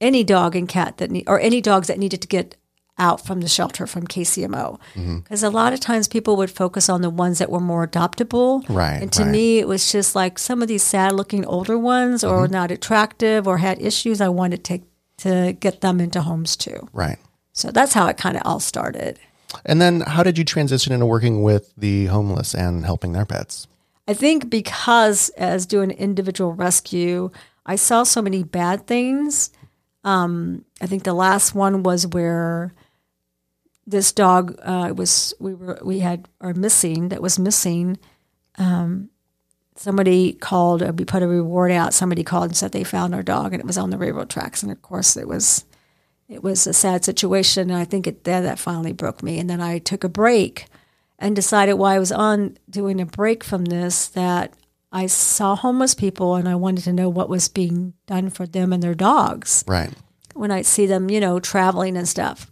any 0.00 0.24
dog 0.24 0.56
and 0.56 0.68
cat 0.68 0.98
that 0.98 1.10
need, 1.10 1.28
or 1.28 1.38
any 1.40 1.60
dogs 1.60 1.88
that 1.88 1.98
needed 1.98 2.22
to 2.22 2.28
get 2.28 2.56
out 2.98 3.24
from 3.24 3.40
the 3.40 3.48
shelter 3.48 3.86
from 3.86 4.06
KCMO. 4.06 4.78
Because 4.94 5.42
mm-hmm. 5.42 5.44
a 5.46 5.50
lot 5.50 5.72
of 5.72 5.80
times 5.80 6.06
people 6.06 6.36
would 6.36 6.50
focus 6.50 6.88
on 6.88 7.00
the 7.00 7.10
ones 7.10 7.38
that 7.38 7.50
were 7.50 7.60
more 7.60 7.86
adoptable. 7.86 8.64
Right. 8.68 9.00
And 9.02 9.12
to 9.14 9.22
right. 9.22 9.30
me, 9.30 9.58
it 9.58 9.66
was 9.66 9.90
just 9.90 10.14
like 10.14 10.38
some 10.38 10.62
of 10.62 10.68
these 10.68 10.82
sad 10.82 11.12
looking 11.12 11.44
older 11.46 11.78
ones 11.78 12.22
or 12.22 12.44
mm-hmm. 12.44 12.52
not 12.52 12.70
attractive 12.70 13.48
or 13.48 13.58
had 13.58 13.80
issues. 13.80 14.20
I 14.20 14.28
wanted 14.28 14.64
to, 14.64 14.80
to 15.18 15.56
get 15.58 15.80
them 15.80 16.00
into 16.00 16.20
homes 16.20 16.56
too. 16.56 16.88
Right. 16.92 17.18
So 17.52 17.70
that's 17.70 17.94
how 17.94 18.06
it 18.06 18.16
kind 18.16 18.36
of 18.36 18.42
all 18.44 18.60
started. 18.60 19.18
And 19.64 19.80
then 19.80 20.02
how 20.02 20.22
did 20.22 20.38
you 20.38 20.44
transition 20.44 20.92
into 20.92 21.06
working 21.06 21.42
with 21.42 21.72
the 21.76 22.06
homeless 22.06 22.54
and 22.54 22.84
helping 22.84 23.12
their 23.12 23.24
pets? 23.24 23.66
I 24.08 24.14
think 24.14 24.50
because 24.50 25.28
as 25.30 25.66
doing 25.66 25.90
individual 25.92 26.52
rescue, 26.52 27.30
I 27.66 27.76
saw 27.76 28.02
so 28.02 28.20
many 28.22 28.42
bad 28.42 28.86
things. 28.86 29.50
Um, 30.02 30.64
I 30.80 30.86
think 30.86 31.04
the 31.04 31.14
last 31.14 31.54
one 31.54 31.82
was 31.82 32.06
where 32.06 32.74
this 33.86 34.12
dog 34.12 34.58
uh, 34.62 34.92
was 34.96 35.34
we 35.38 35.54
were 35.54 35.78
we 35.82 35.98
had 35.98 36.28
are 36.40 36.54
missing 36.54 37.10
that 37.10 37.22
was 37.22 37.38
missing. 37.38 37.98
Um, 38.56 39.10
somebody 39.76 40.32
called. 40.32 40.98
We 40.98 41.04
put 41.04 41.22
a 41.22 41.28
reward 41.28 41.70
out. 41.70 41.94
Somebody 41.94 42.24
called 42.24 42.46
and 42.46 42.56
said 42.56 42.72
they 42.72 42.84
found 42.84 43.14
our 43.14 43.22
dog, 43.22 43.52
and 43.52 43.60
it 43.60 43.66
was 43.66 43.78
on 43.78 43.90
the 43.90 43.98
railroad 43.98 44.30
tracks. 44.30 44.62
And 44.62 44.72
of 44.72 44.80
course, 44.82 45.16
it 45.16 45.28
was 45.28 45.64
it 46.30 46.42
was 46.44 46.66
a 46.66 46.72
sad 46.72 47.04
situation. 47.04 47.70
And 47.70 47.78
I 47.78 47.84
think 47.84 48.06
it 48.06 48.24
there 48.24 48.40
that 48.40 48.58
finally 48.58 48.92
broke 48.92 49.22
me. 49.22 49.38
And 49.38 49.50
then 49.50 49.60
I 49.60 49.78
took 49.78 50.04
a 50.04 50.08
break 50.08 50.66
and 51.18 51.36
decided 51.36 51.74
while 51.74 51.94
I 51.94 51.98
was 51.98 52.12
on 52.12 52.56
doing 52.70 53.00
a 53.00 53.06
break 53.06 53.42
from 53.42 53.66
this 53.66 54.06
that 54.08 54.54
I 54.92 55.06
saw 55.06 55.56
homeless 55.56 55.94
people 55.94 56.36
and 56.36 56.48
I 56.48 56.54
wanted 56.54 56.84
to 56.84 56.92
know 56.92 57.08
what 57.08 57.28
was 57.28 57.48
being 57.48 57.94
done 58.06 58.30
for 58.30 58.46
them 58.46 58.72
and 58.72 58.82
their 58.82 58.94
dogs. 58.94 59.64
Right. 59.66 59.92
When 60.34 60.50
I 60.50 60.62
see 60.62 60.86
them, 60.86 61.10
you 61.10 61.20
know, 61.20 61.40
traveling 61.40 61.96
and 61.96 62.08
stuff. 62.08 62.50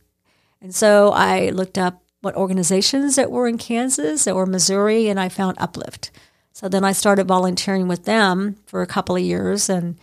And 0.60 0.74
so 0.74 1.10
I 1.12 1.50
looked 1.50 1.78
up 1.78 2.02
what 2.20 2.34
organizations 2.34 3.14
that 3.14 3.30
were 3.30 3.46
in 3.46 3.58
Kansas, 3.58 4.24
that 4.24 4.34
were 4.34 4.44
Missouri, 4.44 5.08
and 5.08 5.20
I 5.20 5.28
found 5.28 5.56
Uplift. 5.60 6.10
So 6.52 6.68
then 6.68 6.82
I 6.82 6.90
started 6.90 7.28
volunteering 7.28 7.86
with 7.86 8.04
them 8.04 8.56
for 8.66 8.82
a 8.82 8.86
couple 8.86 9.14
of 9.14 9.22
years 9.22 9.68
and 9.68 9.96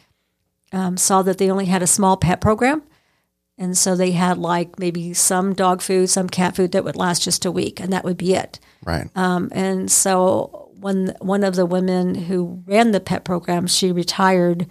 um, 0.71 0.95
saw 0.95 1.21
that 1.23 1.37
they 1.37 1.51
only 1.51 1.65
had 1.65 1.83
a 1.83 1.87
small 1.87 2.15
pet 2.15 2.39
program. 2.39 2.83
And 3.57 3.77
so 3.77 3.95
they 3.95 4.11
had 4.11 4.37
like 4.37 4.79
maybe 4.79 5.13
some 5.13 5.53
dog 5.53 5.81
food, 5.81 6.09
some 6.09 6.27
cat 6.27 6.55
food 6.55 6.73
that 6.73 6.83
would 6.83 6.97
last 6.97 7.23
just 7.23 7.45
a 7.45 7.51
week, 7.51 7.79
and 7.79 7.93
that 7.93 8.03
would 8.03 8.17
be 8.17 8.33
it. 8.33 8.59
Right. 8.83 9.09
Um, 9.15 9.49
and 9.53 9.89
so 9.89 10.71
when 10.79 11.15
one 11.19 11.43
of 11.43 11.55
the 11.55 11.65
women 11.65 12.15
who 12.15 12.63
ran 12.65 12.91
the 12.91 12.99
pet 12.99 13.23
program, 13.23 13.67
she 13.67 13.91
retired. 13.91 14.67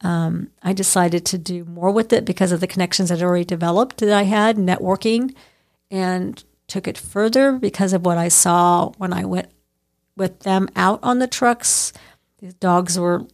Um, 0.00 0.50
I 0.62 0.74
decided 0.74 1.24
to 1.26 1.38
do 1.38 1.64
more 1.64 1.90
with 1.90 2.12
it 2.12 2.24
because 2.24 2.52
of 2.52 2.60
the 2.60 2.68
connections 2.68 3.08
that 3.08 3.20
I 3.20 3.24
already 3.24 3.44
developed 3.44 3.98
that 3.98 4.12
I 4.12 4.22
had, 4.24 4.56
networking, 4.56 5.34
and 5.90 6.44
took 6.68 6.86
it 6.86 6.96
further 6.98 7.52
because 7.52 7.92
of 7.92 8.04
what 8.04 8.18
I 8.18 8.28
saw 8.28 8.92
when 8.98 9.12
I 9.12 9.24
went 9.24 9.48
with 10.16 10.40
them 10.40 10.68
out 10.76 11.00
on 11.02 11.18
the 11.18 11.26
trucks. 11.26 11.92
The 12.40 12.52
dogs 12.52 12.98
were 12.98 13.26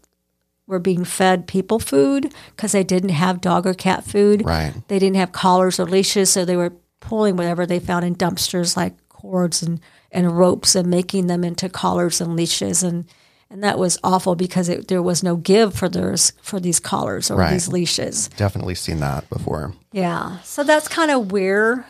were 0.66 0.78
being 0.78 1.04
fed 1.04 1.46
people 1.46 1.78
food 1.78 2.32
because 2.56 2.72
they 2.72 2.84
didn't 2.84 3.10
have 3.10 3.40
dog 3.40 3.66
or 3.66 3.74
cat 3.74 4.04
food. 4.04 4.44
Right. 4.44 4.72
They 4.88 4.98
didn't 4.98 5.16
have 5.16 5.32
collars 5.32 5.78
or 5.78 5.84
leashes, 5.84 6.30
so 6.30 6.44
they 6.44 6.56
were 6.56 6.72
pulling 7.00 7.36
whatever 7.36 7.66
they 7.66 7.78
found 7.80 8.04
in 8.04 8.14
dumpsters 8.16 8.76
like 8.76 8.94
cords 9.10 9.62
and, 9.62 9.80
and 10.10 10.38
ropes 10.38 10.74
and 10.74 10.88
making 10.88 11.26
them 11.26 11.44
into 11.44 11.68
collars 11.68 12.20
and 12.20 12.34
leashes 12.36 12.82
and 12.82 13.04
and 13.50 13.62
that 13.62 13.78
was 13.78 13.98
awful 14.02 14.34
because 14.34 14.68
it, 14.70 14.88
there 14.88 15.02
was 15.02 15.22
no 15.22 15.36
give 15.36 15.74
for 15.74 15.88
those 15.88 16.32
for 16.42 16.58
these 16.58 16.80
collars 16.80 17.30
or 17.30 17.36
Right. 17.36 17.52
these 17.52 17.68
leashes. 17.68 18.28
Definitely 18.36 18.74
seen 18.74 19.00
that 19.00 19.28
before. 19.28 19.74
Yeah. 19.92 20.40
So 20.40 20.64
that's 20.64 20.88
kind 20.88 21.10
of 21.10 21.30
where 21.30 21.86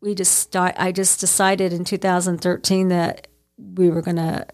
we 0.00 0.14
just 0.14 0.34
start. 0.34 0.74
I 0.76 0.92
just 0.92 1.20
decided 1.20 1.72
in 1.72 1.84
2013 1.84 2.88
that 2.88 3.28
we 3.56 3.88
were 3.88 4.02
going 4.02 4.16
to 4.16 4.46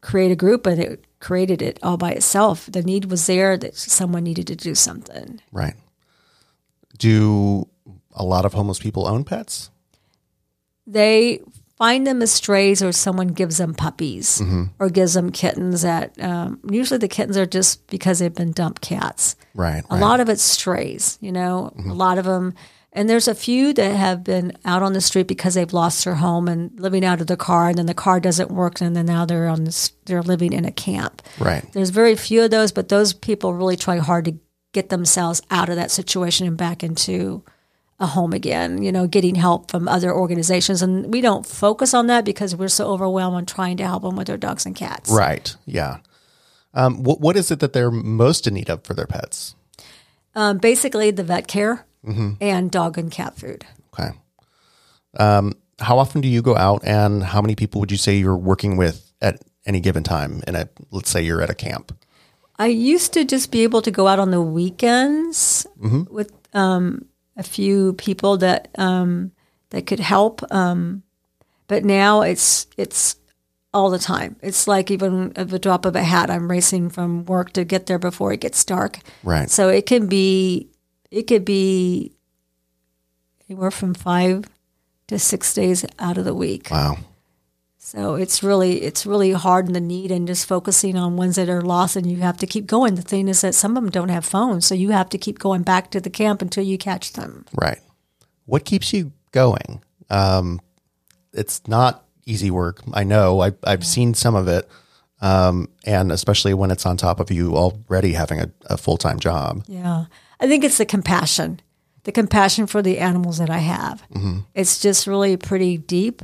create 0.00 0.30
a 0.32 0.36
group, 0.36 0.66
and 0.66 0.80
it 0.80 1.04
created 1.22 1.62
it 1.62 1.78
all 1.82 1.96
by 1.96 2.10
itself. 2.10 2.66
The 2.70 2.82
need 2.82 3.06
was 3.06 3.26
there 3.26 3.56
that 3.56 3.76
someone 3.76 4.24
needed 4.24 4.46
to 4.48 4.56
do 4.56 4.74
something. 4.74 5.40
Right. 5.52 5.74
Do 6.98 7.68
a 8.10 8.24
lot 8.24 8.44
of 8.44 8.52
homeless 8.52 8.78
people 8.78 9.06
own 9.06 9.24
pets? 9.24 9.70
They 10.86 11.40
find 11.78 12.06
them 12.06 12.22
as 12.22 12.32
strays, 12.32 12.82
or 12.82 12.92
someone 12.92 13.28
gives 13.28 13.58
them 13.58 13.72
puppies 13.72 14.42
or 14.78 14.90
gives 14.90 15.14
them 15.14 15.30
kittens. 15.30 15.82
That 15.82 16.20
um, 16.20 16.60
usually 16.68 16.98
the 16.98 17.08
kittens 17.08 17.36
are 17.36 17.46
just 17.46 17.86
because 17.86 18.18
they've 18.18 18.34
been 18.34 18.52
dumped 18.52 18.82
cats. 18.82 19.36
Right. 19.54 19.84
A 19.90 19.96
lot 19.96 20.20
of 20.20 20.28
it's 20.28 20.42
strays, 20.42 21.18
you 21.20 21.32
know, 21.32 21.72
a 21.78 21.94
lot 21.94 22.18
of 22.18 22.24
them. 22.24 22.54
And 22.94 23.08
there's 23.08 23.28
a 23.28 23.34
few 23.34 23.72
that 23.72 23.96
have 23.96 24.22
been 24.22 24.52
out 24.66 24.82
on 24.82 24.92
the 24.92 25.00
street 25.00 25.26
because 25.26 25.54
they've 25.54 25.72
lost 25.72 26.04
their 26.04 26.16
home 26.16 26.46
and 26.46 26.78
living 26.78 27.04
out 27.04 27.22
of 27.22 27.26
the 27.26 27.38
car, 27.38 27.68
and 27.68 27.78
then 27.78 27.86
the 27.86 27.94
car 27.94 28.20
doesn't 28.20 28.50
work, 28.50 28.82
and 28.82 28.94
then 28.94 29.06
now 29.06 29.24
they're 29.24 29.48
on 29.48 29.64
this, 29.64 29.92
they're 30.04 30.22
living 30.22 30.52
in 30.52 30.66
a 30.66 30.70
camp. 30.70 31.22
Right. 31.38 31.64
There's 31.72 31.88
very 31.88 32.14
few 32.16 32.42
of 32.42 32.50
those, 32.50 32.70
but 32.70 32.90
those 32.90 33.14
people 33.14 33.54
really 33.54 33.76
try 33.76 33.96
hard 33.96 34.26
to 34.26 34.38
get 34.72 34.90
themselves 34.90 35.40
out 35.50 35.70
of 35.70 35.76
that 35.76 35.90
situation 35.90 36.46
and 36.46 36.56
back 36.56 36.82
into 36.82 37.42
a 37.98 38.06
home 38.06 38.34
again. 38.34 38.82
You 38.82 38.92
know, 38.92 39.06
getting 39.06 39.36
help 39.36 39.70
from 39.70 39.88
other 39.88 40.12
organizations, 40.12 40.82
and 40.82 41.10
we 41.10 41.22
don't 41.22 41.46
focus 41.46 41.94
on 41.94 42.08
that 42.08 42.26
because 42.26 42.54
we're 42.54 42.68
so 42.68 42.88
overwhelmed 42.88 43.36
on 43.36 43.46
trying 43.46 43.78
to 43.78 43.86
help 43.86 44.02
them 44.02 44.16
with 44.16 44.26
their 44.26 44.36
dogs 44.36 44.66
and 44.66 44.76
cats. 44.76 45.10
Right. 45.10 45.56
Yeah. 45.64 45.98
Um, 46.74 47.02
what, 47.02 47.20
what 47.20 47.36
is 47.36 47.50
it 47.50 47.60
that 47.60 47.72
they're 47.72 47.90
most 47.90 48.46
in 48.46 48.52
need 48.52 48.68
of 48.68 48.84
for 48.84 48.92
their 48.92 49.06
pets? 49.06 49.54
Um, 50.34 50.58
basically, 50.58 51.10
the 51.10 51.24
vet 51.24 51.46
care 51.48 51.86
and 52.04 52.70
dog 52.70 52.98
and 52.98 53.10
cat 53.10 53.36
food. 53.36 53.64
Okay. 53.92 54.10
Um, 55.18 55.54
how 55.78 55.98
often 55.98 56.20
do 56.20 56.28
you 56.28 56.42
go 56.42 56.56
out 56.56 56.82
and 56.84 57.22
how 57.22 57.40
many 57.42 57.54
people 57.54 57.80
would 57.80 57.90
you 57.90 57.98
say 57.98 58.16
you're 58.16 58.36
working 58.36 58.76
with 58.76 59.12
at 59.20 59.42
any 59.66 59.80
given 59.80 60.02
time 60.02 60.42
in 60.46 60.54
a, 60.54 60.68
let's 60.90 61.10
say 61.10 61.22
you're 61.22 61.42
at 61.42 61.50
a 61.50 61.54
camp? 61.54 61.92
I 62.58 62.66
used 62.66 63.12
to 63.14 63.24
just 63.24 63.50
be 63.50 63.62
able 63.62 63.82
to 63.82 63.90
go 63.90 64.06
out 64.06 64.18
on 64.18 64.30
the 64.30 64.40
weekends 64.40 65.66
with 66.10 66.32
um, 66.54 67.06
a 67.36 67.42
few 67.42 67.94
people 67.94 68.36
that 68.38 68.68
um, 68.78 69.32
that 69.70 69.86
could 69.86 70.00
help, 70.00 70.42
um, 70.52 71.02
but 71.66 71.84
now 71.84 72.20
it's 72.20 72.66
it's 72.76 73.16
all 73.74 73.90
the 73.90 73.98
time. 73.98 74.36
It's 74.42 74.68
like 74.68 74.90
even 74.90 75.32
at 75.34 75.48
the 75.48 75.58
drop 75.58 75.86
of 75.86 75.96
a 75.96 76.02
hat, 76.02 76.30
I'm 76.30 76.50
racing 76.50 76.90
from 76.90 77.24
work 77.24 77.52
to 77.54 77.64
get 77.64 77.86
there 77.86 77.98
before 77.98 78.32
it 78.32 78.40
gets 78.40 78.64
dark. 78.64 78.98
Right. 79.24 79.50
So 79.50 79.68
it 79.68 79.86
can 79.86 80.06
be 80.06 80.68
it 81.12 81.26
could 81.26 81.44
be 81.44 82.12
anywhere 83.48 83.70
from 83.70 83.94
five 83.94 84.46
to 85.08 85.18
six 85.18 85.52
days 85.52 85.84
out 85.98 86.16
of 86.16 86.24
the 86.24 86.34
week. 86.34 86.68
Wow. 86.70 86.96
So 87.78 88.14
it's 88.14 88.42
really 88.42 88.82
it's 88.82 89.04
really 89.04 89.32
hard 89.32 89.66
in 89.66 89.74
the 89.74 89.80
need 89.80 90.10
and 90.10 90.26
just 90.26 90.46
focusing 90.46 90.96
on 90.96 91.16
ones 91.16 91.36
that 91.36 91.50
are 91.50 91.60
lost 91.60 91.96
and 91.96 92.10
you 92.10 92.18
have 92.18 92.38
to 92.38 92.46
keep 92.46 92.66
going. 92.66 92.94
The 92.94 93.02
thing 93.02 93.28
is 93.28 93.42
that 93.42 93.54
some 93.54 93.76
of 93.76 93.82
them 93.82 93.90
don't 93.90 94.08
have 94.08 94.24
phones, 94.24 94.66
so 94.66 94.74
you 94.74 94.92
have 94.92 95.10
to 95.10 95.18
keep 95.18 95.38
going 95.38 95.62
back 95.62 95.90
to 95.90 96.00
the 96.00 96.08
camp 96.08 96.40
until 96.40 96.64
you 96.64 96.78
catch 96.78 97.12
them. 97.12 97.44
Right. 97.54 97.80
What 98.46 98.64
keeps 98.64 98.92
you 98.92 99.12
going? 99.32 99.82
Um, 100.08 100.60
it's 101.34 101.66
not 101.68 102.04
easy 102.24 102.50
work. 102.50 102.80
I 102.94 103.04
know. 103.04 103.42
I, 103.42 103.52
I've 103.64 103.84
seen 103.84 104.14
some 104.14 104.34
of 104.34 104.48
it. 104.48 104.68
Um, 105.20 105.68
and 105.84 106.10
especially 106.10 106.54
when 106.54 106.70
it's 106.70 106.84
on 106.84 106.96
top 106.96 107.20
of 107.20 107.30
you 107.30 107.54
already 107.56 108.12
having 108.14 108.40
a, 108.40 108.50
a 108.66 108.76
full 108.76 108.96
time 108.96 109.20
job. 109.20 109.64
Yeah. 109.68 110.06
I 110.42 110.48
think 110.48 110.64
it's 110.64 110.78
the 110.78 110.84
compassion. 110.84 111.60
The 112.02 112.12
compassion 112.12 112.66
for 112.66 112.82
the 112.82 112.98
animals 112.98 113.38
that 113.38 113.48
I 113.48 113.58
have. 113.58 114.02
It's 114.54 114.80
just 114.80 115.06
really 115.06 115.36
pretty 115.36 115.78
deep. 115.78 116.20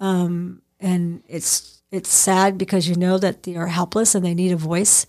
Um, 0.00 0.62
and 0.80 1.22
it's 1.28 1.82
it's 1.90 2.08
sad 2.08 2.56
because 2.56 2.88
you 2.88 2.96
know 2.96 3.18
that 3.18 3.42
they 3.42 3.56
are 3.56 3.66
helpless 3.66 4.14
and 4.14 4.24
they 4.24 4.34
need 4.34 4.52
a 4.52 4.56
voice 4.56 5.06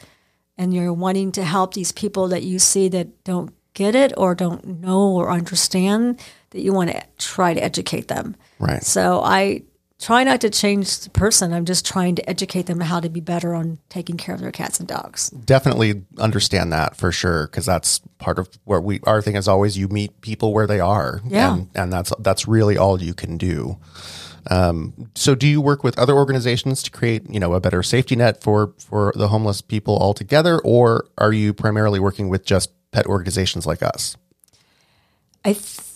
and 0.58 0.74
you're 0.74 0.94
wanting 0.94 1.32
to 1.34 1.44
help 1.44 1.74
these 1.74 1.92
people 1.94 2.28
that 2.30 2.44
you 2.44 2.60
see 2.60 2.90
that 2.90 3.24
don't 3.24 3.54
get 3.74 3.96
it 3.96 4.14
or 4.18 4.36
don't 4.36 4.66
know 4.82 5.12
or 5.16 5.32
understand 5.32 6.20
that 6.50 6.62
you 6.62 6.74
want 6.74 6.90
to 6.92 7.02
try 7.18 7.54
to 7.54 7.64
educate 7.64 8.08
them. 8.10 8.36
Right. 8.60 8.84
So 8.84 9.22
I 9.24 9.64
try 10.00 10.24
not 10.24 10.42
to 10.42 10.50
change 10.50 11.00
the 11.00 11.10
person. 11.10 11.54
I'm 11.54 11.66
just 11.66 11.86
trying 11.86 12.16
to 12.16 12.30
educate 12.30 12.66
them 12.66 12.80
how 12.80 13.00
to 13.02 13.10
be 13.10 13.20
better 13.20 13.54
on 13.54 13.80
taking 13.90 14.18
care 14.18 14.34
of 14.34 14.42
their 14.42 14.52
cats 14.52 14.80
and 14.80 14.88
dogs. 14.88 15.30
Definitely 15.30 16.04
understand 16.18 16.72
that 16.72 16.96
for 16.96 17.12
sure. 17.12 17.48
Cause 17.48 17.66
that's 17.66 18.00
part 18.18 18.40
of 18.40 18.50
where 18.64 18.80
we, 18.80 19.02
our 19.04 19.22
thing 19.22 19.36
is 19.36 19.48
always 19.48 19.78
you 19.78 19.90
meet 19.90 20.22
people 20.22 20.54
where 20.54 20.68
they 20.68 20.80
are. 20.80 21.22
Yeah. 21.28 21.54
And, 21.54 21.70
and 21.76 21.94
that's, 21.94 22.14
that's 22.20 22.48
really 22.48 22.78
all 22.78 23.02
you 23.02 23.14
can 23.14 23.38
do. 23.38 23.78
Um, 24.50 25.12
so 25.16 25.36
do 25.36 25.46
you 25.46 25.60
work 25.60 25.84
with 25.84 26.00
other 26.00 26.14
organizations 26.14 26.82
to 26.84 26.92
create, 26.92 27.30
you 27.30 27.40
know, 27.40 27.54
a 27.54 27.60
better 27.60 27.84
safety 27.84 28.16
net 28.16 28.42
for, 28.42 28.74
for 28.78 29.12
the 29.16 29.28
homeless 29.28 29.62
people 29.62 29.98
altogether? 29.98 30.60
Or 30.60 31.08
are 31.18 31.34
you 31.34 31.54
primarily 31.54 32.00
working 32.00 32.30
with 32.30 32.46
just 32.46 32.72
pet 32.92 33.06
organizations 33.06 33.68
like 33.68 33.84
us? 33.84 34.16
I 35.44 35.54
th- 35.54 35.89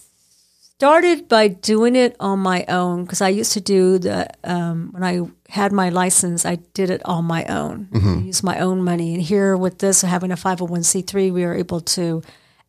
started 0.83 1.27
by 1.29 1.47
doing 1.47 1.95
it 1.95 2.15
on 2.19 2.39
my 2.39 2.65
own 2.67 3.03
because 3.03 3.21
I 3.21 3.29
used 3.29 3.53
to 3.53 3.61
do 3.61 3.97
the 3.99 4.27
um, 4.43 4.89
when 4.91 5.03
I 5.03 5.21
had 5.49 5.71
my 5.71 5.89
license, 5.89 6.45
I 6.45 6.55
did 6.73 6.89
it 6.89 7.01
on 7.05 7.23
my 7.25 7.45
own, 7.45 7.87
I 7.93 8.25
used 8.27 8.43
my 8.43 8.59
own 8.59 8.83
money. 8.83 9.13
And 9.13 9.23
here 9.23 9.55
with 9.55 9.77
this 9.79 10.01
having 10.01 10.31
a 10.31 10.35
five 10.35 10.59
hundred 10.59 10.71
one 10.71 10.83
c 10.83 11.01
three, 11.01 11.31
we 11.31 11.43
are 11.45 11.55
able 11.55 11.79
to 11.97 12.21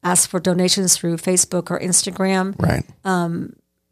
ask 0.02 0.28
for 0.30 0.38
donations 0.40 0.97
through 0.97 1.16
Facebook 1.16 1.71
or 1.71 1.80
Instagram. 1.80 2.54
Right. 2.59 2.85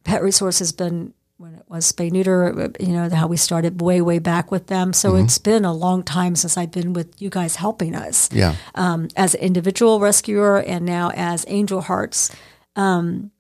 Pet 0.05 0.23
Resource 0.23 0.59
has 0.61 0.73
been 0.73 1.15
when 1.39 1.55
it 1.55 1.65
was 1.69 1.91
spay 1.93 2.11
neuter, 2.13 2.71
you 2.79 2.93
know 2.93 3.09
how 3.11 3.27
we 3.27 3.37
started 3.37 3.81
way 3.81 4.01
way 4.01 4.21
back 4.21 4.53
with 4.53 4.67
them. 4.69 4.93
So 4.93 5.17
it's 5.17 5.39
been 5.39 5.65
a 5.65 5.73
long 5.73 6.05
time 6.05 6.37
since 6.37 6.57
I've 6.57 6.71
been 6.71 6.93
with 6.93 7.21
you 7.21 7.31
guys 7.31 7.57
helping 7.57 7.97
us 7.97 8.29
Yeah. 8.33 8.55
um, 8.77 9.09
as 9.17 9.35
an 9.35 9.41
individual 9.41 9.99
rescuer 9.99 10.59
and 10.63 10.87
now 10.87 11.11
as 11.17 11.45
Angel 11.49 11.81
Hearts. 11.81 12.31
Um, 12.77 13.33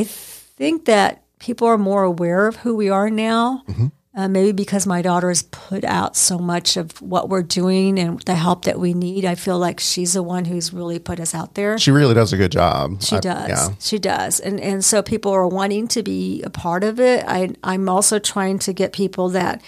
I 0.00 0.04
think 0.04 0.84
that 0.86 1.22
people 1.38 1.66
are 1.66 1.78
more 1.78 2.02
aware 2.02 2.46
of 2.46 2.56
who 2.56 2.74
we 2.76 2.88
are 2.90 3.10
now. 3.10 3.64
Uh, 4.12 4.26
maybe 4.26 4.50
because 4.50 4.88
my 4.88 5.02
daughter 5.02 5.28
has 5.28 5.44
put 5.44 5.84
out 5.84 6.16
so 6.16 6.36
much 6.36 6.76
of 6.76 7.00
what 7.00 7.28
we're 7.28 7.44
doing 7.44 7.96
and 7.96 8.20
the 8.22 8.34
help 8.34 8.64
that 8.64 8.78
we 8.80 8.92
need. 8.92 9.24
I 9.24 9.36
feel 9.36 9.56
like 9.56 9.78
she's 9.78 10.14
the 10.14 10.22
one 10.22 10.44
who's 10.44 10.72
really 10.72 10.98
put 10.98 11.20
us 11.20 11.32
out 11.32 11.54
there. 11.54 11.78
She 11.78 11.92
really 11.92 12.12
does 12.12 12.32
a 12.32 12.36
good 12.36 12.50
job. 12.50 13.00
She 13.02 13.16
I- 13.16 13.20
does. 13.20 13.48
Yeah. 13.48 13.68
She 13.78 13.98
does. 14.00 14.40
And 14.40 14.58
and 14.60 14.84
so 14.84 15.00
people 15.00 15.30
are 15.30 15.46
wanting 15.46 15.86
to 15.88 16.02
be 16.02 16.42
a 16.42 16.50
part 16.50 16.82
of 16.82 16.98
it. 16.98 17.24
I 17.28 17.50
I'm 17.62 17.88
also 17.88 18.18
trying 18.18 18.58
to 18.60 18.72
get 18.72 18.92
people 18.92 19.28
that 19.28 19.62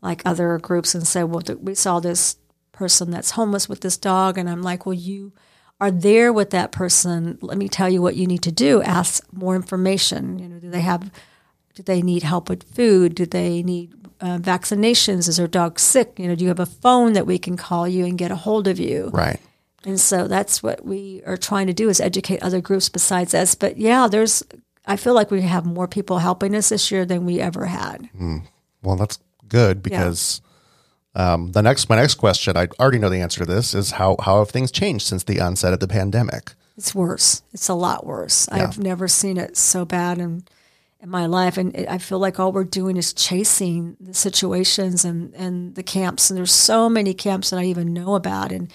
like 0.00 0.22
other 0.24 0.58
groups 0.58 0.94
and 0.94 1.06
say, 1.06 1.22
well, 1.22 1.42
th- 1.42 1.58
we 1.60 1.74
saw 1.74 2.00
this 2.00 2.36
person 2.72 3.10
that's 3.10 3.32
homeless 3.32 3.68
with 3.68 3.82
this 3.82 3.98
dog, 3.98 4.38
and 4.38 4.48
I'm 4.48 4.62
like, 4.62 4.86
well, 4.86 4.94
you 4.94 5.32
are 5.82 5.90
there 5.90 6.32
with 6.32 6.50
that 6.50 6.70
person. 6.70 7.38
Let 7.42 7.58
me 7.58 7.68
tell 7.68 7.88
you 7.88 8.00
what 8.00 8.14
you 8.14 8.28
need 8.28 8.44
to 8.44 8.52
do. 8.52 8.80
Ask 8.82 9.24
more 9.32 9.56
information. 9.56 10.38
You 10.38 10.48
know, 10.48 10.60
do 10.60 10.70
they 10.70 10.80
have? 10.80 11.10
Do 11.74 11.82
they 11.82 12.02
need 12.02 12.22
help 12.22 12.48
with 12.48 12.62
food? 12.62 13.16
Do 13.16 13.26
they 13.26 13.64
need 13.64 13.92
uh, 14.20 14.38
vaccinations? 14.38 15.28
Is 15.28 15.38
their 15.38 15.48
dog 15.48 15.80
sick? 15.80 16.12
You 16.18 16.28
know, 16.28 16.36
do 16.36 16.44
you 16.44 16.48
have 16.50 16.60
a 16.60 16.66
phone 16.66 17.14
that 17.14 17.26
we 17.26 17.36
can 17.36 17.56
call 17.56 17.88
you 17.88 18.04
and 18.04 18.16
get 18.16 18.30
a 18.30 18.36
hold 18.36 18.68
of 18.68 18.78
you? 18.78 19.10
Right. 19.12 19.40
And 19.84 19.98
so 19.98 20.28
that's 20.28 20.62
what 20.62 20.84
we 20.84 21.20
are 21.26 21.36
trying 21.36 21.66
to 21.66 21.72
do 21.72 21.88
is 21.88 22.00
educate 22.00 22.40
other 22.44 22.60
groups 22.60 22.88
besides 22.88 23.34
us. 23.34 23.56
But 23.56 23.76
yeah, 23.76 24.06
there's 24.06 24.44
I 24.86 24.96
feel 24.96 25.14
like 25.14 25.32
we 25.32 25.40
have 25.42 25.66
more 25.66 25.88
people 25.88 26.18
helping 26.18 26.54
us 26.54 26.68
this 26.68 26.92
year 26.92 27.04
than 27.04 27.26
we 27.26 27.40
ever 27.40 27.66
had. 27.66 28.08
Well, 28.84 28.94
that's 28.94 29.18
good 29.48 29.82
because 29.82 30.42
Um, 31.14 31.52
the 31.52 31.62
next, 31.62 31.88
my 31.88 31.96
next 31.96 32.14
question, 32.14 32.56
I 32.56 32.68
already 32.80 32.98
know 32.98 33.10
the 33.10 33.20
answer 33.20 33.40
to 33.40 33.46
this, 33.46 33.74
is 33.74 33.92
how 33.92 34.16
how 34.20 34.38
have 34.38 34.50
things 34.50 34.70
changed 34.70 35.06
since 35.06 35.24
the 35.24 35.40
onset 35.40 35.72
of 35.72 35.80
the 35.80 35.88
pandemic? 35.88 36.52
It's 36.76 36.94
worse. 36.94 37.42
It's 37.52 37.68
a 37.68 37.74
lot 37.74 38.06
worse. 38.06 38.48
I've 38.48 38.78
never 38.78 39.08
seen 39.08 39.36
it 39.36 39.56
so 39.56 39.84
bad 39.84 40.18
in 40.18 40.44
in 41.00 41.10
my 41.10 41.26
life, 41.26 41.58
and 41.58 41.74
it, 41.76 41.88
I 41.88 41.98
feel 41.98 42.18
like 42.18 42.38
all 42.38 42.52
we're 42.52 42.64
doing 42.64 42.96
is 42.96 43.12
chasing 43.12 43.96
the 44.00 44.14
situations 44.14 45.04
and 45.04 45.34
and 45.34 45.74
the 45.74 45.82
camps. 45.82 46.30
And 46.30 46.38
there's 46.38 46.52
so 46.52 46.88
many 46.88 47.12
camps 47.12 47.50
that 47.50 47.58
I 47.58 47.64
even 47.64 47.92
know 47.92 48.14
about, 48.14 48.50
and 48.50 48.72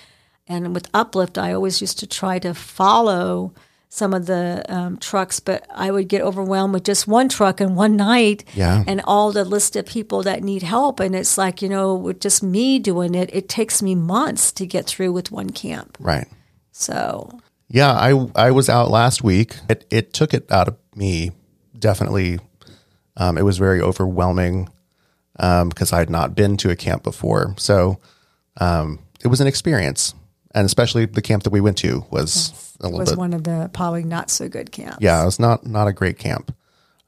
and 0.48 0.76
with 0.76 0.90
Uplift, 0.94 1.38
I 1.38 1.54
always 1.54 1.82
used 1.82 2.00
to 2.00 2.08
try 2.08 2.38
to 2.40 2.54
follow 2.54 3.54
some 3.90 4.14
of 4.14 4.26
the 4.26 4.64
um, 4.68 4.98
trucks, 4.98 5.40
but 5.40 5.66
I 5.74 5.92
would 5.92 6.08
get 6.10 6.22
overwhelmed 6.22 6.74
with 6.74 6.84
just 6.84 7.08
one 7.08 7.30
truck 7.30 7.62
in 7.62 7.74
one 7.76 7.96
night 7.96 8.44
Yeah. 8.54 8.84
and 8.86 9.02
all 9.06 9.32
the 9.32 9.46
list 9.46 9.76
of 9.76 9.86
people 9.86 10.24
that 10.24 10.44
need 10.44 10.62
help. 10.64 11.00
And 11.00 11.16
it's 11.16 11.38
like, 11.38 11.62
you 11.62 11.70
know, 11.70 11.96
with 11.96 12.20
just 12.20 12.44
me 12.44 12.80
doing 12.80 13.16
it, 13.16 13.30
it 13.34 13.48
takes 13.48 13.82
me 13.82 13.96
months 13.96 14.52
to 14.54 14.66
get 14.66 14.86
through 14.86 15.14
with 15.14 15.32
one 15.32 15.52
camp. 15.52 15.98
Right. 16.02 16.28
So, 16.72 17.40
Yeah, 17.70 17.92
I 17.92 18.10
I 18.36 18.52
was 18.52 18.70
out 18.70 18.90
last 18.92 19.24
week. 19.24 19.56
It 19.70 19.86
it 19.90 20.14
took 20.14 20.34
it 20.34 20.52
out 20.52 20.68
of 20.68 20.76
me. 20.96 21.32
Definitely, 21.78 22.40
um, 23.18 23.38
it 23.38 23.44
was 23.44 23.58
very 23.58 23.82
overwhelming 23.82 24.70
because 25.38 25.94
I 25.94 26.00
had 26.00 26.10
not 26.10 26.34
been 26.36 26.58
to 26.58 26.70
a 26.72 26.76
camp 26.76 27.04
before. 27.04 27.54
So 27.58 28.00
um, 28.60 29.00
it 29.24 29.28
was 29.28 29.40
an 29.42 29.48
experience, 29.48 30.14
and 30.54 30.66
especially 30.66 31.06
the 31.06 31.22
camp 31.22 31.44
that 31.44 31.52
we 31.52 31.62
went 31.62 31.78
to 31.80 32.06
was 32.10 32.76
a 32.80 32.84
little 32.84 33.00
was 33.00 33.10
bit. 33.10 33.18
one 33.18 33.34
of 33.34 33.44
the 33.44 33.70
probably 33.74 34.04
not 34.04 34.30
so 34.30 34.48
good 34.48 34.72
camps. 34.72 35.00
Yeah, 35.02 35.22
it 35.22 35.26
was 35.26 35.40
not 35.40 35.66
not 35.66 35.88
a 35.88 35.94
great 35.94 36.18
camp, 36.18 36.56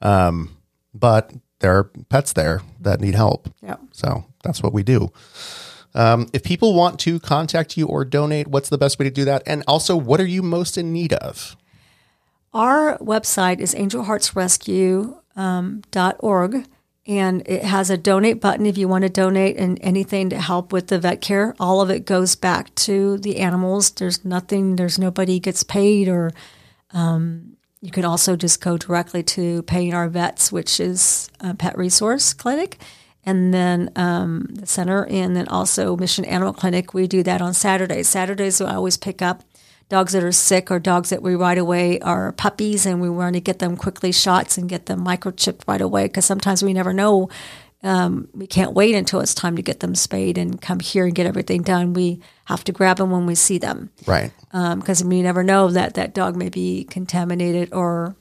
um, 0.01 0.57
but 0.93 1.31
there 1.59 1.77
are 1.77 1.83
pets 2.09 2.33
there 2.33 2.61
that 2.81 2.99
need 3.01 3.15
help. 3.15 3.49
Yeah. 3.61 3.77
So 3.91 4.25
that's 4.43 4.63
what 4.63 4.73
we 4.73 4.83
do. 4.83 5.11
Um, 5.95 6.27
if 6.33 6.43
people 6.43 6.75
want 6.75 6.99
to 7.01 7.19
contact 7.19 7.77
you 7.77 7.87
or 7.87 8.05
donate, 8.05 8.47
what's 8.47 8.69
the 8.69 8.77
best 8.77 8.99
way 8.99 9.05
to 9.05 9.11
do 9.11 9.25
that? 9.25 9.41
And 9.45 9.63
also, 9.67 9.95
what 9.95 10.19
are 10.19 10.25
you 10.25 10.43
most 10.43 10.77
in 10.77 10.93
need 10.93 11.13
of? 11.13 11.55
Our 12.53 12.97
website 12.99 13.59
is 13.59 13.73
angelheartsrescue.org, 13.75 16.65
and 17.09 17.41
it 17.47 17.63
has 17.63 17.89
a 17.89 17.97
donate 17.97 18.39
button 18.39 18.67
if 18.67 18.77
you 18.77 18.87
want 18.87 19.01
to 19.01 19.09
donate 19.09 19.57
and 19.57 19.79
anything 19.81 20.29
to 20.29 20.39
help 20.39 20.71
with 20.71 20.87
the 20.87 20.99
vet 20.99 21.21
care. 21.21 21.55
All 21.59 21.81
of 21.81 21.89
it 21.89 22.05
goes 22.05 22.35
back 22.35 22.73
to 22.75 23.17
the 23.17 23.37
animals. 23.37 23.89
There's 23.89 24.23
nothing, 24.23 24.75
there's 24.75 24.99
nobody 24.99 25.39
gets 25.39 25.63
paid, 25.63 26.07
or 26.07 26.29
um, 26.93 27.57
you 27.81 27.89
can 27.89 28.05
also 28.05 28.35
just 28.35 28.61
go 28.61 28.77
directly 28.77 29.23
to 29.23 29.63
Paying 29.63 29.95
Our 29.95 30.07
Vets, 30.07 30.51
which 30.51 30.79
is 30.79 31.31
a 31.39 31.55
pet 31.55 31.75
resource 31.75 32.31
clinic. 32.31 32.77
And 33.25 33.53
then 33.53 33.91
um, 33.95 34.47
the 34.51 34.67
center, 34.67 35.05
and 35.07 35.35
then 35.35 35.47
also 35.47 35.97
Mission 35.97 36.25
Animal 36.25 36.53
Clinic. 36.53 36.93
We 36.93 37.07
do 37.07 37.23
that 37.23 37.41
on 37.41 37.55
Saturdays. 37.55 38.07
Saturdays, 38.07 38.61
I 38.61 38.75
always 38.75 38.97
pick 38.97 39.21
up 39.21 39.43
dogs 39.89 40.13
that 40.13 40.23
are 40.23 40.31
sick 40.31 40.69
or 40.71 40.79
dogs 40.79 41.09
that 41.09 41.21
we 41.21 41.35
right 41.35 41.57
away 41.57 41.99
are 41.99 42.31
puppies 42.31 42.85
and 42.85 43.01
we 43.01 43.09
want 43.09 43.33
to 43.33 43.41
get 43.41 43.59
them 43.59 43.75
quickly 43.75 44.11
shots 44.11 44.57
and 44.57 44.69
get 44.69 44.85
them 44.85 45.03
microchipped 45.03 45.67
right 45.67 45.81
away 45.81 46.05
because 46.05 46.25
sometimes 46.25 46.63
we 46.63 46.73
never 46.73 46.93
know 46.93 47.27
um, 47.81 48.27
we 48.33 48.45
can't 48.45 48.73
wait 48.73 48.93
until 48.93 49.21
it's 49.21 49.33
time 49.33 49.55
to 49.55 49.61
get 49.61 49.79
them 49.79 49.95
spayed 49.95 50.37
and 50.37 50.61
come 50.61 50.79
here 50.81 51.05
and 51.05 51.15
get 51.15 51.25
everything 51.25 51.61
done 51.63 51.93
we 51.93 52.19
have 52.45 52.63
to 52.65 52.71
grab 52.71 52.97
them 52.97 53.09
when 53.09 53.25
we 53.25 53.35
see 53.35 53.57
them 53.57 53.89
Right. 54.05 54.31
because 54.51 55.03
we 55.03 55.21
never 55.21 55.43
know 55.43 55.69
that 55.69 55.93
that 55.95 56.13
dog 56.13 56.35
may 56.35 56.49
be 56.49 56.83
contaminated 56.83 57.73
or 57.73 58.15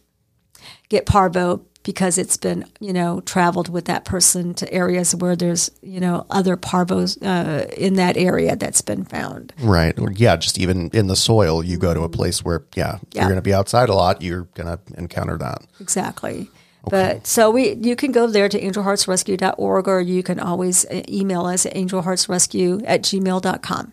get 0.89 1.07
parvo 1.07 1.59
because 1.89 2.19
it's 2.19 2.37
been 2.37 2.65
you 2.81 2.93
know 2.93 3.21
traveled 3.25 3.69
with 3.71 3.87
that 3.87 4.05
person 4.05 4.53
to 4.53 4.65
areas 4.73 5.15
where 5.15 5.35
there's 5.37 5.71
you 5.81 6.01
know 6.01 6.27
other 6.29 6.55
parvos 6.57 7.17
uh, 7.23 7.67
in 7.87 7.95
that 7.95 8.17
area 8.19 8.55
that's 8.57 8.83
been 8.83 9.05
found 9.05 9.53
Right. 9.59 9.95
Yeah, 10.25 10.37
just 10.37 10.59
even 10.59 10.91
in 10.93 11.07
the 11.07 11.17
soil, 11.17 11.65
you 11.65 11.79
go 11.79 11.95
to 11.95 12.03
a 12.03 12.09
place 12.09 12.45
where, 12.45 12.61
yeah, 12.77 12.99
Yeah. 13.13 13.23
you're 13.23 13.31
going 13.31 13.37
to 13.45 13.51
be 13.51 13.55
outside 13.55 13.89
a 13.89 13.95
lot. 13.95 14.21
You're 14.23 14.47
going 14.59 14.67
to 14.67 14.79
encounter 14.99 15.37
that. 15.39 15.59
Exactly. 15.81 16.51
Okay. 16.87 16.91
But 16.91 17.27
so 17.27 17.51
we, 17.51 17.75
you 17.89 17.97
can 17.97 18.13
go 18.13 18.27
there 18.27 18.49
to 18.49 18.59
angelheartsrescue.org 18.61 19.89
or 19.89 20.01
you 20.01 20.23
can 20.23 20.39
always 20.41 20.85
uh, 20.87 21.03
email 21.09 21.47
us 21.47 21.67
at 21.67 21.75
angelheartsrescue 21.75 22.83
at 22.87 23.03
gmail.com. 23.03 23.93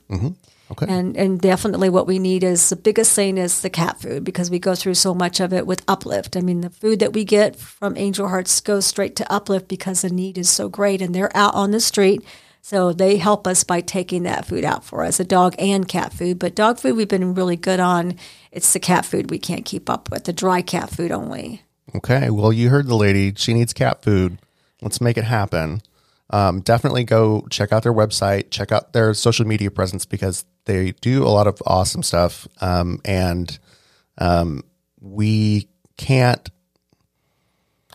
Okay. 0.82 0.92
And, 0.92 1.16
and 1.16 1.40
definitely 1.40 1.90
what 1.90 2.08
we 2.08 2.20
need 2.20 2.44
is 2.44 2.70
the 2.70 2.76
biggest 2.76 3.14
thing 3.16 3.38
is 3.38 3.62
the 3.62 3.70
cat 3.70 4.02
food 4.02 4.24
because 4.24 4.52
we 4.52 4.60
go 4.60 4.76
through 4.76 4.96
so 4.96 5.14
much 5.14 5.40
of 5.40 5.54
it 5.54 5.66
with 5.66 5.84
Uplift. 5.88 6.36
I 6.36 6.42
mean, 6.42 6.62
the 6.62 6.70
food 6.70 7.00
that 7.00 7.14
we 7.14 7.24
get 7.24 7.56
from 7.56 7.96
Angel 7.96 8.28
Hearts 8.28 8.60
goes 8.60 8.86
straight 8.86 9.16
to 9.18 9.32
Uplift 9.32 9.70
because 9.70 10.02
the 10.02 10.10
need 10.10 10.38
is 10.38 10.50
so 10.50 10.68
great 10.68 11.02
and 11.02 11.16
they're 11.16 11.36
out 11.36 11.56
on 11.56 11.72
the 11.72 11.80
street. 11.80 12.24
So 12.62 12.92
they 12.92 13.18
help 13.18 13.48
us 13.48 13.64
by 13.64 13.82
taking 13.82 14.24
that 14.24 14.46
food 14.46 14.66
out 14.66 14.84
for 14.84 15.04
us, 15.04 15.18
the 15.18 15.24
dog 15.24 15.56
and 15.60 15.88
cat 15.88 16.12
food. 16.12 16.40
But 16.40 16.56
dog 16.56 16.80
food 16.80 16.96
we've 16.96 17.08
been 17.08 17.36
really 17.36 17.56
good 17.56 17.80
on. 17.80 18.18
It's 18.52 18.74
the 18.74 18.80
cat 18.80 19.06
food 19.06 19.30
we 19.30 19.40
can't 19.40 19.66
keep 19.66 19.90
up 19.90 20.10
with, 20.10 20.24
the 20.24 20.34
dry 20.34 20.62
cat 20.62 20.90
food 20.90 21.12
only. 21.12 21.62
Okay. 21.96 22.30
Well, 22.32 22.52
you 22.52 22.70
heard 22.70 22.88
the 22.88 22.96
lady. 22.96 23.34
She 23.38 23.54
needs 23.54 23.72
cat 23.72 24.02
food. 24.02 24.40
Let's 24.82 25.00
make 25.00 25.18
it 25.18 25.24
happen. 25.24 25.82
Um, 26.32 26.62
definitely 26.62 27.04
go 27.04 27.46
check 27.50 27.72
out 27.72 27.84
their 27.84 27.94
website, 27.94 28.50
check 28.50 28.72
out 28.72 28.94
their 28.94 29.14
social 29.14 29.46
media 29.46 29.70
presence 29.70 30.06
because 30.06 30.44
they 30.66 30.92
do 30.94 31.24
a 31.24 31.30
lot 31.30 31.48
of 31.48 31.62
awesome 31.66 32.04
stuff. 32.04 32.48
Um, 32.62 33.00
and 33.06 33.58
um, 34.18 34.64
we 35.00 35.70
can't, 35.98 36.50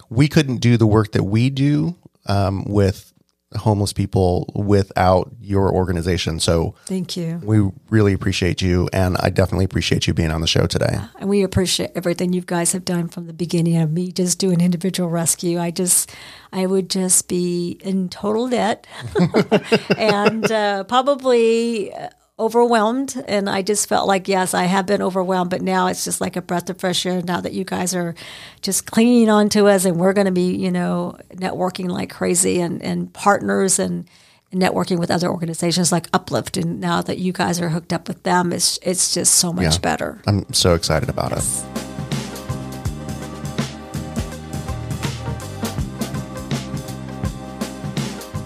we 0.09 0.29
couldn't 0.29 0.59
do 0.59 0.77
the 0.77 0.87
work 0.87 1.13
that 1.13 1.25
we 1.25 1.51
do 1.51 1.97
um, 2.27 2.65
with 2.65 3.13
homeless 3.57 3.93
people 3.93 4.51
without 4.55 5.33
your 5.41 5.73
organization. 5.73 6.39
So 6.39 6.75
Thank 6.87 7.17
you. 7.17 7.41
we 7.43 7.69
really 7.89 8.13
appreciate 8.13 8.63
you. 8.63 8.89
And 8.93 9.17
I 9.19 9.31
definitely 9.31 9.65
appreciate 9.65 10.07
you 10.07 10.15
being 10.15 10.31
on 10.31 10.41
the 10.41 10.47
show 10.47 10.67
today. 10.67 11.01
And 11.19 11.29
we 11.29 11.43
appreciate 11.43 11.91
everything 11.97 12.33
you 12.33 12.43
guys 12.43 12.73
have 12.73 12.85
done 12.85 13.09
from 13.09 13.27
the 13.27 13.33
beginning 13.33 13.79
of 13.79 13.91
me 13.91 14.13
just 14.13 14.39
doing 14.39 14.61
individual 14.61 15.11
rescue. 15.11 15.59
I 15.59 15.73
just, 15.73 16.15
I 16.53 16.67
would 16.67 16.89
just 16.89 17.27
be 17.27 17.81
in 17.83 18.09
total 18.09 18.49
debt 18.49 18.87
and 19.97 20.51
uh, 20.51 20.85
probably 20.85 21.93
uh, 21.93 22.11
overwhelmed. 22.41 23.23
And 23.29 23.49
I 23.49 23.63
just 23.63 23.89
felt 23.89 24.09
like, 24.09 24.27
yes, 24.29 24.55
I 24.55 24.65
have 24.65 24.87
been 24.87 25.03
overwhelmed, 25.03 25.51
but 25.51 25.63
now 25.63 25.87
it's 25.89 26.05
just 26.05 26.21
like 26.21 26.37
a 26.37 26.43
breath 26.43 26.69
of 26.71 26.79
fresh 26.81 27.05
air 27.07 27.23
now 27.23 27.41
that 27.41 27.53
you 27.53 27.65
guys 27.65 27.95
are 27.95 28.15
just 28.63 28.87
clinging 28.87 29.29
on 29.29 29.49
to 29.51 29.67
us 29.67 29.85
and 29.85 29.99
we're 29.99 30.15
going 30.15 30.27
to 30.27 30.33
be, 30.33 30.55
you 30.57 30.71
know, 30.71 31.17
networking 31.35 31.89
like 31.89 32.11
crazy 32.11 32.61
and, 32.61 32.83
and 32.83 33.13
partners 33.13 33.79
and, 33.79 34.07
networking 34.53 34.99
with 34.99 35.13
other 35.13 35.29
organizations 35.31 35.93
like 35.93 36.09
Uplift, 36.13 36.57
and 36.57 36.81
now 36.81 37.01
that 37.01 37.19
you 37.19 37.33
guys 37.33 37.61
are 37.61 37.69
hooked 37.69 37.93
up 37.93 38.09
with 38.09 38.21
them, 38.25 38.53
it's 38.53 38.81
it's 38.83 39.15
just 39.15 39.35
so 39.35 39.53
much 39.53 39.75
Yeah. 39.75 39.79
better. 39.81 40.21
I'm 40.27 40.53
so 40.53 40.75
excited 40.75 41.09
about 41.09 41.31
it. 41.31 41.90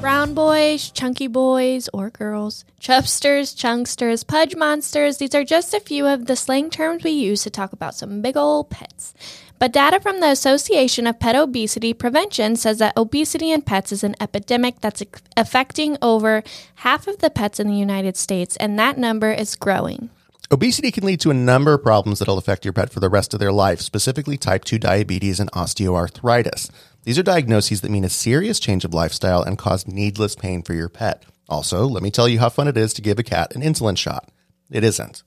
Brown 0.04 0.34
boys, 0.34 0.90
chunky 0.90 1.28
boys 1.28 1.88
or 1.94 2.10
girls, 2.10 2.66
chubsters, 2.78 3.56
chunksters, 3.56 4.26
pudge 4.26 4.54
monsters, 4.54 5.16
these 5.16 5.34
are 5.34 5.44
just 5.44 5.72
a 5.72 5.80
few 5.80 6.06
of 6.06 6.26
the 6.26 6.36
slang 6.36 6.68
terms 6.68 7.02
we 7.02 7.12
use 7.12 7.42
to 7.44 7.48
talk 7.48 7.72
about 7.72 7.94
some 7.94 8.20
big 8.20 8.36
ol' 8.36 8.64
pets. 8.64 9.14
But 9.58 9.72
data 9.72 10.00
from 10.00 10.20
the 10.20 10.28
Association 10.28 11.06
of 11.06 11.18
Pet 11.18 11.36
Obesity 11.36 11.94
Prevention 11.94 12.56
says 12.56 12.80
that 12.80 12.98
obesity 12.98 13.50
in 13.50 13.62
pets 13.62 13.92
is 13.92 14.04
an 14.04 14.14
epidemic 14.20 14.78
that's 14.82 15.02
affecting 15.38 15.96
over 16.02 16.42
half 16.74 17.06
of 17.06 17.20
the 17.20 17.30
pets 17.30 17.58
in 17.58 17.68
the 17.68 17.72
United 17.72 18.18
States, 18.18 18.58
and 18.58 18.78
that 18.78 18.98
number 18.98 19.32
is 19.32 19.56
growing. 19.56 20.10
Obesity 20.50 20.90
can 20.90 21.06
lead 21.06 21.20
to 21.20 21.30
a 21.30 21.34
number 21.34 21.72
of 21.72 21.82
problems 21.82 22.18
that'll 22.18 22.36
affect 22.36 22.66
your 22.66 22.74
pet 22.74 22.92
for 22.92 23.00
the 23.00 23.08
rest 23.08 23.32
of 23.32 23.40
their 23.40 23.52
life, 23.52 23.80
specifically 23.80 24.36
type 24.36 24.64
2 24.64 24.78
diabetes 24.78 25.40
and 25.40 25.50
osteoarthritis. 25.52 26.70
These 27.04 27.18
are 27.18 27.22
diagnoses 27.22 27.82
that 27.82 27.90
mean 27.90 28.04
a 28.04 28.08
serious 28.08 28.58
change 28.58 28.84
of 28.84 28.94
lifestyle 28.94 29.42
and 29.42 29.58
cause 29.58 29.86
needless 29.86 30.34
pain 30.34 30.62
for 30.62 30.72
your 30.72 30.88
pet. 30.88 31.22
Also, 31.50 31.86
let 31.86 32.02
me 32.02 32.10
tell 32.10 32.28
you 32.28 32.38
how 32.38 32.48
fun 32.48 32.66
it 32.66 32.78
is 32.78 32.94
to 32.94 33.02
give 33.02 33.18
a 33.18 33.22
cat 33.22 33.54
an 33.54 33.60
insulin 33.60 33.96
shot. 33.96 34.30
It 34.70 34.82
isn't. 34.84 35.22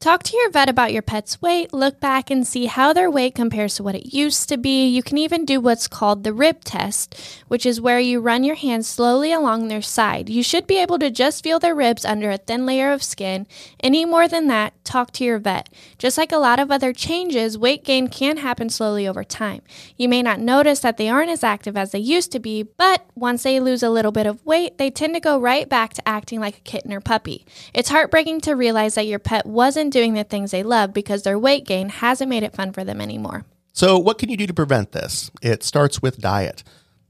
Talk 0.00 0.22
to 0.22 0.36
your 0.38 0.50
vet 0.50 0.70
about 0.70 0.94
your 0.94 1.02
pet's 1.02 1.42
weight, 1.42 1.74
look 1.74 2.00
back 2.00 2.30
and 2.30 2.46
see 2.46 2.64
how 2.64 2.94
their 2.94 3.10
weight 3.10 3.34
compares 3.34 3.74
to 3.74 3.82
what 3.82 3.94
it 3.94 4.14
used 4.14 4.48
to 4.48 4.56
be. 4.56 4.88
You 4.88 5.02
can 5.02 5.18
even 5.18 5.44
do 5.44 5.60
what's 5.60 5.86
called 5.86 6.24
the 6.24 6.32
rib 6.32 6.64
test, 6.64 7.20
which 7.48 7.66
is 7.66 7.82
where 7.82 8.00
you 8.00 8.18
run 8.18 8.42
your 8.42 8.54
hands 8.54 8.88
slowly 8.88 9.30
along 9.30 9.68
their 9.68 9.82
side. 9.82 10.30
You 10.30 10.42
should 10.42 10.66
be 10.66 10.78
able 10.78 10.98
to 11.00 11.10
just 11.10 11.44
feel 11.44 11.58
their 11.58 11.74
ribs 11.74 12.06
under 12.06 12.30
a 12.30 12.38
thin 12.38 12.64
layer 12.64 12.92
of 12.92 13.02
skin. 13.02 13.46
Any 13.80 14.06
more 14.06 14.26
than 14.26 14.46
that, 14.46 14.72
talk 14.86 15.12
to 15.12 15.24
your 15.24 15.38
vet. 15.38 15.68
Just 15.98 16.16
like 16.16 16.32
a 16.32 16.38
lot 16.38 16.58
of 16.58 16.70
other 16.70 16.94
changes, 16.94 17.58
weight 17.58 17.84
gain 17.84 18.08
can 18.08 18.38
happen 18.38 18.70
slowly 18.70 19.06
over 19.06 19.22
time. 19.22 19.60
You 19.98 20.08
may 20.08 20.22
not 20.22 20.40
notice 20.40 20.80
that 20.80 20.96
they 20.96 21.10
aren't 21.10 21.28
as 21.28 21.44
active 21.44 21.76
as 21.76 21.92
they 21.92 21.98
used 21.98 22.32
to 22.32 22.40
be, 22.40 22.62
but 22.62 23.04
once 23.14 23.42
they 23.42 23.60
lose 23.60 23.82
a 23.82 23.90
little 23.90 24.12
bit 24.12 24.26
of 24.26 24.42
weight, 24.46 24.78
they 24.78 24.90
tend 24.90 25.12
to 25.12 25.20
go 25.20 25.38
right 25.38 25.68
back 25.68 25.92
to 25.92 26.08
acting 26.08 26.40
like 26.40 26.56
a 26.56 26.62
kitten 26.62 26.90
or 26.90 27.02
puppy. 27.02 27.44
It's 27.74 27.90
heartbreaking 27.90 28.40
to 28.42 28.56
realize 28.56 28.94
that 28.94 29.06
your 29.06 29.18
pet 29.18 29.44
wasn't 29.44 29.89
doing 29.90 30.14
the 30.14 30.24
things 30.24 30.50
they 30.50 30.62
love 30.62 30.92
because 30.92 31.22
their 31.22 31.38
weight 31.38 31.66
gain 31.66 31.88
hasn't 31.88 32.30
made 32.30 32.42
it 32.42 32.54
fun 32.54 32.72
for 32.72 32.84
them 32.84 33.00
anymore. 33.00 33.44
So, 33.72 33.98
what 33.98 34.18
can 34.18 34.28
you 34.28 34.36
do 34.36 34.46
to 34.46 34.54
prevent 34.54 34.92
this? 34.92 35.30
It 35.42 35.62
starts 35.62 36.02
with 36.02 36.20
diet. 36.20 36.64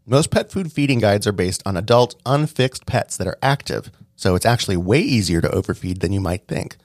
Most 0.07 0.31
pet 0.31 0.51
food 0.51 0.73
feeding 0.73 0.99
guides 0.99 1.27
are 1.27 1.33
based 1.33 1.63
on 1.65 1.77
adult, 1.77 2.21
unfixed 2.27 2.87
pets 2.87 3.17
that 3.17 3.27
are 3.27 3.39
active, 3.43 3.91
so 4.17 4.35
it's 4.35 4.47
actually 4.47 4.77
way 4.77 5.01
easier 5.01 5.41
to 5.41 5.55
overfeed 5.55 6.01
than 6.01 6.13
you 6.13 6.21
might 6.21 6.49
think. 6.49 6.77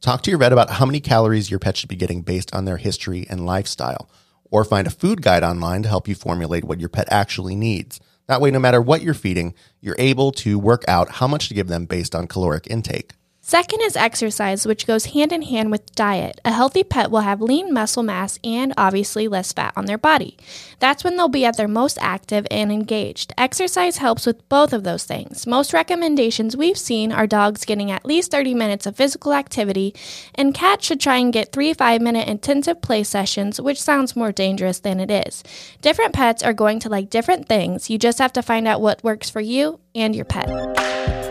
Talk 0.00 0.22
to 0.22 0.30
your 0.30 0.38
vet 0.38 0.52
about 0.52 0.70
how 0.70 0.86
many 0.86 1.00
calories 1.00 1.50
your 1.50 1.58
pet 1.58 1.76
should 1.76 1.88
be 1.88 1.96
getting 1.96 2.22
based 2.22 2.54
on 2.54 2.64
their 2.64 2.76
history 2.76 3.26
and 3.28 3.46
lifestyle, 3.46 4.08
or 4.50 4.64
find 4.64 4.86
a 4.86 4.90
food 4.90 5.22
guide 5.22 5.42
online 5.42 5.82
to 5.82 5.88
help 5.88 6.06
you 6.06 6.14
formulate 6.14 6.64
what 6.64 6.80
your 6.80 6.88
pet 6.88 7.08
actually 7.10 7.56
needs. 7.56 7.98
That 8.26 8.40
way, 8.40 8.50
no 8.50 8.58
matter 8.58 8.80
what 8.80 9.02
you're 9.02 9.14
feeding, 9.14 9.54
you're 9.80 9.96
able 9.98 10.32
to 10.32 10.58
work 10.58 10.84
out 10.86 11.12
how 11.12 11.26
much 11.26 11.48
to 11.48 11.54
give 11.54 11.68
them 11.68 11.86
based 11.86 12.14
on 12.14 12.26
caloric 12.26 12.66
intake. 12.68 13.14
Second 13.48 13.80
is 13.82 13.94
exercise, 13.94 14.66
which 14.66 14.88
goes 14.88 15.12
hand 15.14 15.30
in 15.30 15.42
hand 15.42 15.70
with 15.70 15.94
diet. 15.94 16.40
A 16.44 16.50
healthy 16.50 16.82
pet 16.82 17.12
will 17.12 17.20
have 17.20 17.40
lean 17.40 17.72
muscle 17.72 18.02
mass 18.02 18.40
and 18.42 18.74
obviously 18.76 19.28
less 19.28 19.52
fat 19.52 19.72
on 19.76 19.84
their 19.84 19.96
body. 19.96 20.36
That's 20.80 21.04
when 21.04 21.16
they'll 21.16 21.28
be 21.28 21.44
at 21.44 21.56
their 21.56 21.68
most 21.68 21.96
active 22.00 22.44
and 22.50 22.72
engaged. 22.72 23.32
Exercise 23.38 23.98
helps 23.98 24.26
with 24.26 24.48
both 24.48 24.72
of 24.72 24.82
those 24.82 25.04
things. 25.04 25.46
Most 25.46 25.72
recommendations 25.72 26.56
we've 26.56 26.76
seen 26.76 27.12
are 27.12 27.28
dogs 27.28 27.64
getting 27.64 27.88
at 27.88 28.04
least 28.04 28.32
30 28.32 28.52
minutes 28.52 28.84
of 28.84 28.96
physical 28.96 29.32
activity, 29.32 29.94
and 30.34 30.52
cats 30.52 30.84
should 30.84 30.98
try 30.98 31.18
and 31.18 31.32
get 31.32 31.52
3 31.52 31.72
5 31.72 32.02
minute 32.02 32.26
intensive 32.26 32.82
play 32.82 33.04
sessions, 33.04 33.60
which 33.60 33.80
sounds 33.80 34.16
more 34.16 34.32
dangerous 34.32 34.80
than 34.80 34.98
it 34.98 35.08
is. 35.08 35.44
Different 35.82 36.14
pets 36.14 36.42
are 36.42 36.52
going 36.52 36.80
to 36.80 36.88
like 36.88 37.10
different 37.10 37.46
things. 37.46 37.90
You 37.90 37.96
just 37.96 38.18
have 38.18 38.32
to 38.32 38.42
find 38.42 38.66
out 38.66 38.80
what 38.80 39.04
works 39.04 39.30
for 39.30 39.40
you 39.40 39.78
and 39.94 40.16
your 40.16 40.24
pet. 40.24 41.25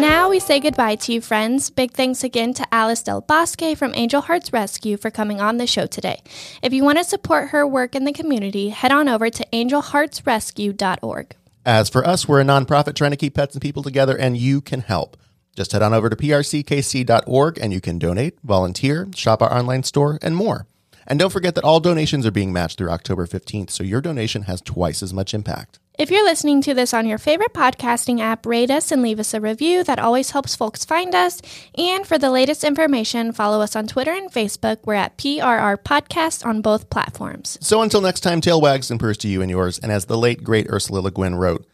Now 0.00 0.28
we 0.28 0.38
say 0.38 0.60
goodbye 0.60 0.94
to 0.94 1.12
you, 1.12 1.20
friends. 1.20 1.70
Big 1.70 1.92
thanks 1.92 2.22
again 2.22 2.54
to 2.54 2.66
Alice 2.72 3.02
Del 3.02 3.20
Bosque 3.20 3.76
from 3.76 3.94
Angel 3.94 4.20
Hearts 4.20 4.52
Rescue 4.52 4.96
for 4.96 5.10
coming 5.10 5.40
on 5.40 5.56
the 5.56 5.66
show 5.66 5.86
today. 5.86 6.22
If 6.62 6.72
you 6.72 6.84
want 6.84 6.98
to 6.98 7.04
support 7.04 7.48
her 7.48 7.66
work 7.66 7.94
in 7.94 8.04
the 8.04 8.12
community, 8.12 8.68
head 8.68 8.92
on 8.92 9.08
over 9.08 9.30
to 9.30 9.46
angelheartsrescue.org. 9.52 11.34
As 11.66 11.88
for 11.88 12.06
us, 12.06 12.28
we're 12.28 12.40
a 12.40 12.44
nonprofit 12.44 12.94
trying 12.94 13.10
to 13.10 13.16
keep 13.16 13.34
pets 13.34 13.54
and 13.54 13.62
people 13.62 13.82
together, 13.82 14.16
and 14.16 14.36
you 14.36 14.60
can 14.60 14.80
help. 14.80 15.16
Just 15.56 15.72
head 15.72 15.82
on 15.82 15.92
over 15.92 16.08
to 16.08 16.16
prckc.org 16.16 17.58
and 17.58 17.72
you 17.72 17.80
can 17.80 17.98
donate, 17.98 18.38
volunteer, 18.44 19.08
shop 19.16 19.42
our 19.42 19.52
online 19.52 19.82
store, 19.82 20.18
and 20.22 20.36
more. 20.36 20.66
And 21.06 21.18
don't 21.18 21.32
forget 21.32 21.56
that 21.56 21.64
all 21.64 21.80
donations 21.80 22.24
are 22.24 22.30
being 22.30 22.52
matched 22.52 22.78
through 22.78 22.90
October 22.90 23.26
15th, 23.26 23.70
so 23.70 23.82
your 23.82 24.00
donation 24.00 24.42
has 24.42 24.60
twice 24.60 25.02
as 25.02 25.12
much 25.12 25.34
impact. 25.34 25.80
If 25.98 26.12
you're 26.12 26.24
listening 26.24 26.62
to 26.62 26.74
this 26.74 26.94
on 26.94 27.08
your 27.08 27.18
favorite 27.18 27.52
podcasting 27.52 28.20
app, 28.20 28.46
rate 28.46 28.70
us 28.70 28.92
and 28.92 29.02
leave 29.02 29.18
us 29.18 29.34
a 29.34 29.40
review. 29.40 29.82
That 29.82 29.98
always 29.98 30.30
helps 30.30 30.54
folks 30.54 30.84
find 30.84 31.12
us. 31.12 31.42
And 31.76 32.06
for 32.06 32.18
the 32.18 32.30
latest 32.30 32.62
information, 32.62 33.32
follow 33.32 33.60
us 33.60 33.74
on 33.74 33.88
Twitter 33.88 34.12
and 34.12 34.30
Facebook. 34.30 34.76
We're 34.84 34.94
at 34.94 35.18
PRR 35.18 35.76
Podcast 35.78 36.46
on 36.46 36.62
both 36.62 36.88
platforms. 36.88 37.58
So 37.60 37.82
until 37.82 38.00
next 38.00 38.20
time, 38.20 38.40
tail 38.40 38.60
wags 38.60 38.92
and 38.92 39.00
purrs 39.00 39.18
to 39.18 39.28
you 39.28 39.42
and 39.42 39.50
yours. 39.50 39.80
And 39.80 39.90
as 39.90 40.04
the 40.04 40.16
late, 40.16 40.44
great 40.44 40.70
Ursula 40.70 41.00
Le 41.00 41.10
Guin 41.10 41.34
wrote, 41.34 41.66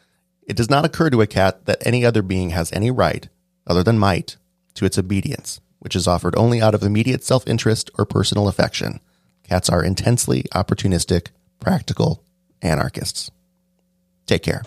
it 0.46 0.56
does 0.56 0.70
not 0.70 0.86
occur 0.86 1.10
to 1.10 1.20
a 1.20 1.26
cat 1.26 1.66
that 1.66 1.86
any 1.86 2.06
other 2.06 2.22
being 2.22 2.48
has 2.48 2.72
any 2.72 2.90
right, 2.90 3.28
other 3.66 3.82
than 3.82 3.98
might, 3.98 4.38
to 4.72 4.86
its 4.86 4.96
obedience, 4.96 5.60
which 5.80 5.94
is 5.94 6.08
offered 6.08 6.34
only 6.38 6.62
out 6.62 6.74
of 6.74 6.82
immediate 6.82 7.24
self 7.24 7.46
interest 7.46 7.90
or 7.98 8.06
personal 8.06 8.48
affection. 8.48 9.00
Cats 9.42 9.68
are 9.68 9.84
intensely 9.84 10.44
opportunistic, 10.54 11.26
practical 11.60 12.24
anarchists. 12.62 13.30
Take 14.26 14.42
care. 14.42 14.62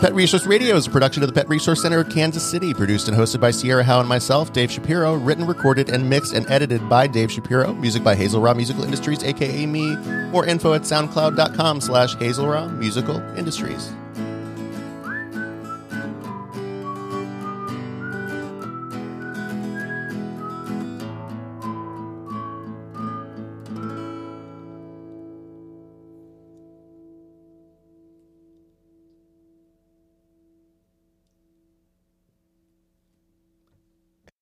Pet 0.00 0.14
Resource 0.14 0.46
Radio 0.46 0.76
is 0.76 0.86
a 0.86 0.90
production 0.90 1.22
of 1.22 1.28
the 1.28 1.32
Pet 1.32 1.48
Resource 1.48 1.80
Center 1.80 2.00
of 2.00 2.10
Kansas 2.10 2.42
City, 2.42 2.74
produced 2.74 3.08
and 3.08 3.16
hosted 3.16 3.40
by 3.40 3.50
Sierra 3.50 3.82
Howe 3.82 4.00
and 4.00 4.08
myself, 4.08 4.52
Dave 4.52 4.70
Shapiro, 4.70 5.14
written, 5.14 5.46
recorded, 5.46 5.88
and 5.88 6.08
mixed 6.08 6.34
and 6.34 6.48
edited 6.50 6.86
by 6.88 7.06
Dave 7.06 7.32
Shapiro. 7.32 7.72
Music 7.72 8.04
by 8.04 8.14
Hazel 8.14 8.42
Raw 8.42 8.52
Musical 8.52 8.84
Industries, 8.84 9.24
aka 9.24 9.64
me. 9.64 9.96
More 10.30 10.44
info 10.44 10.74
at 10.74 10.82
soundcloud.com 10.82 11.80
slash 11.80 12.14
Hazel 12.16 12.46
Raw 12.46 12.68
Musical 12.68 13.20
Industries. 13.38 13.90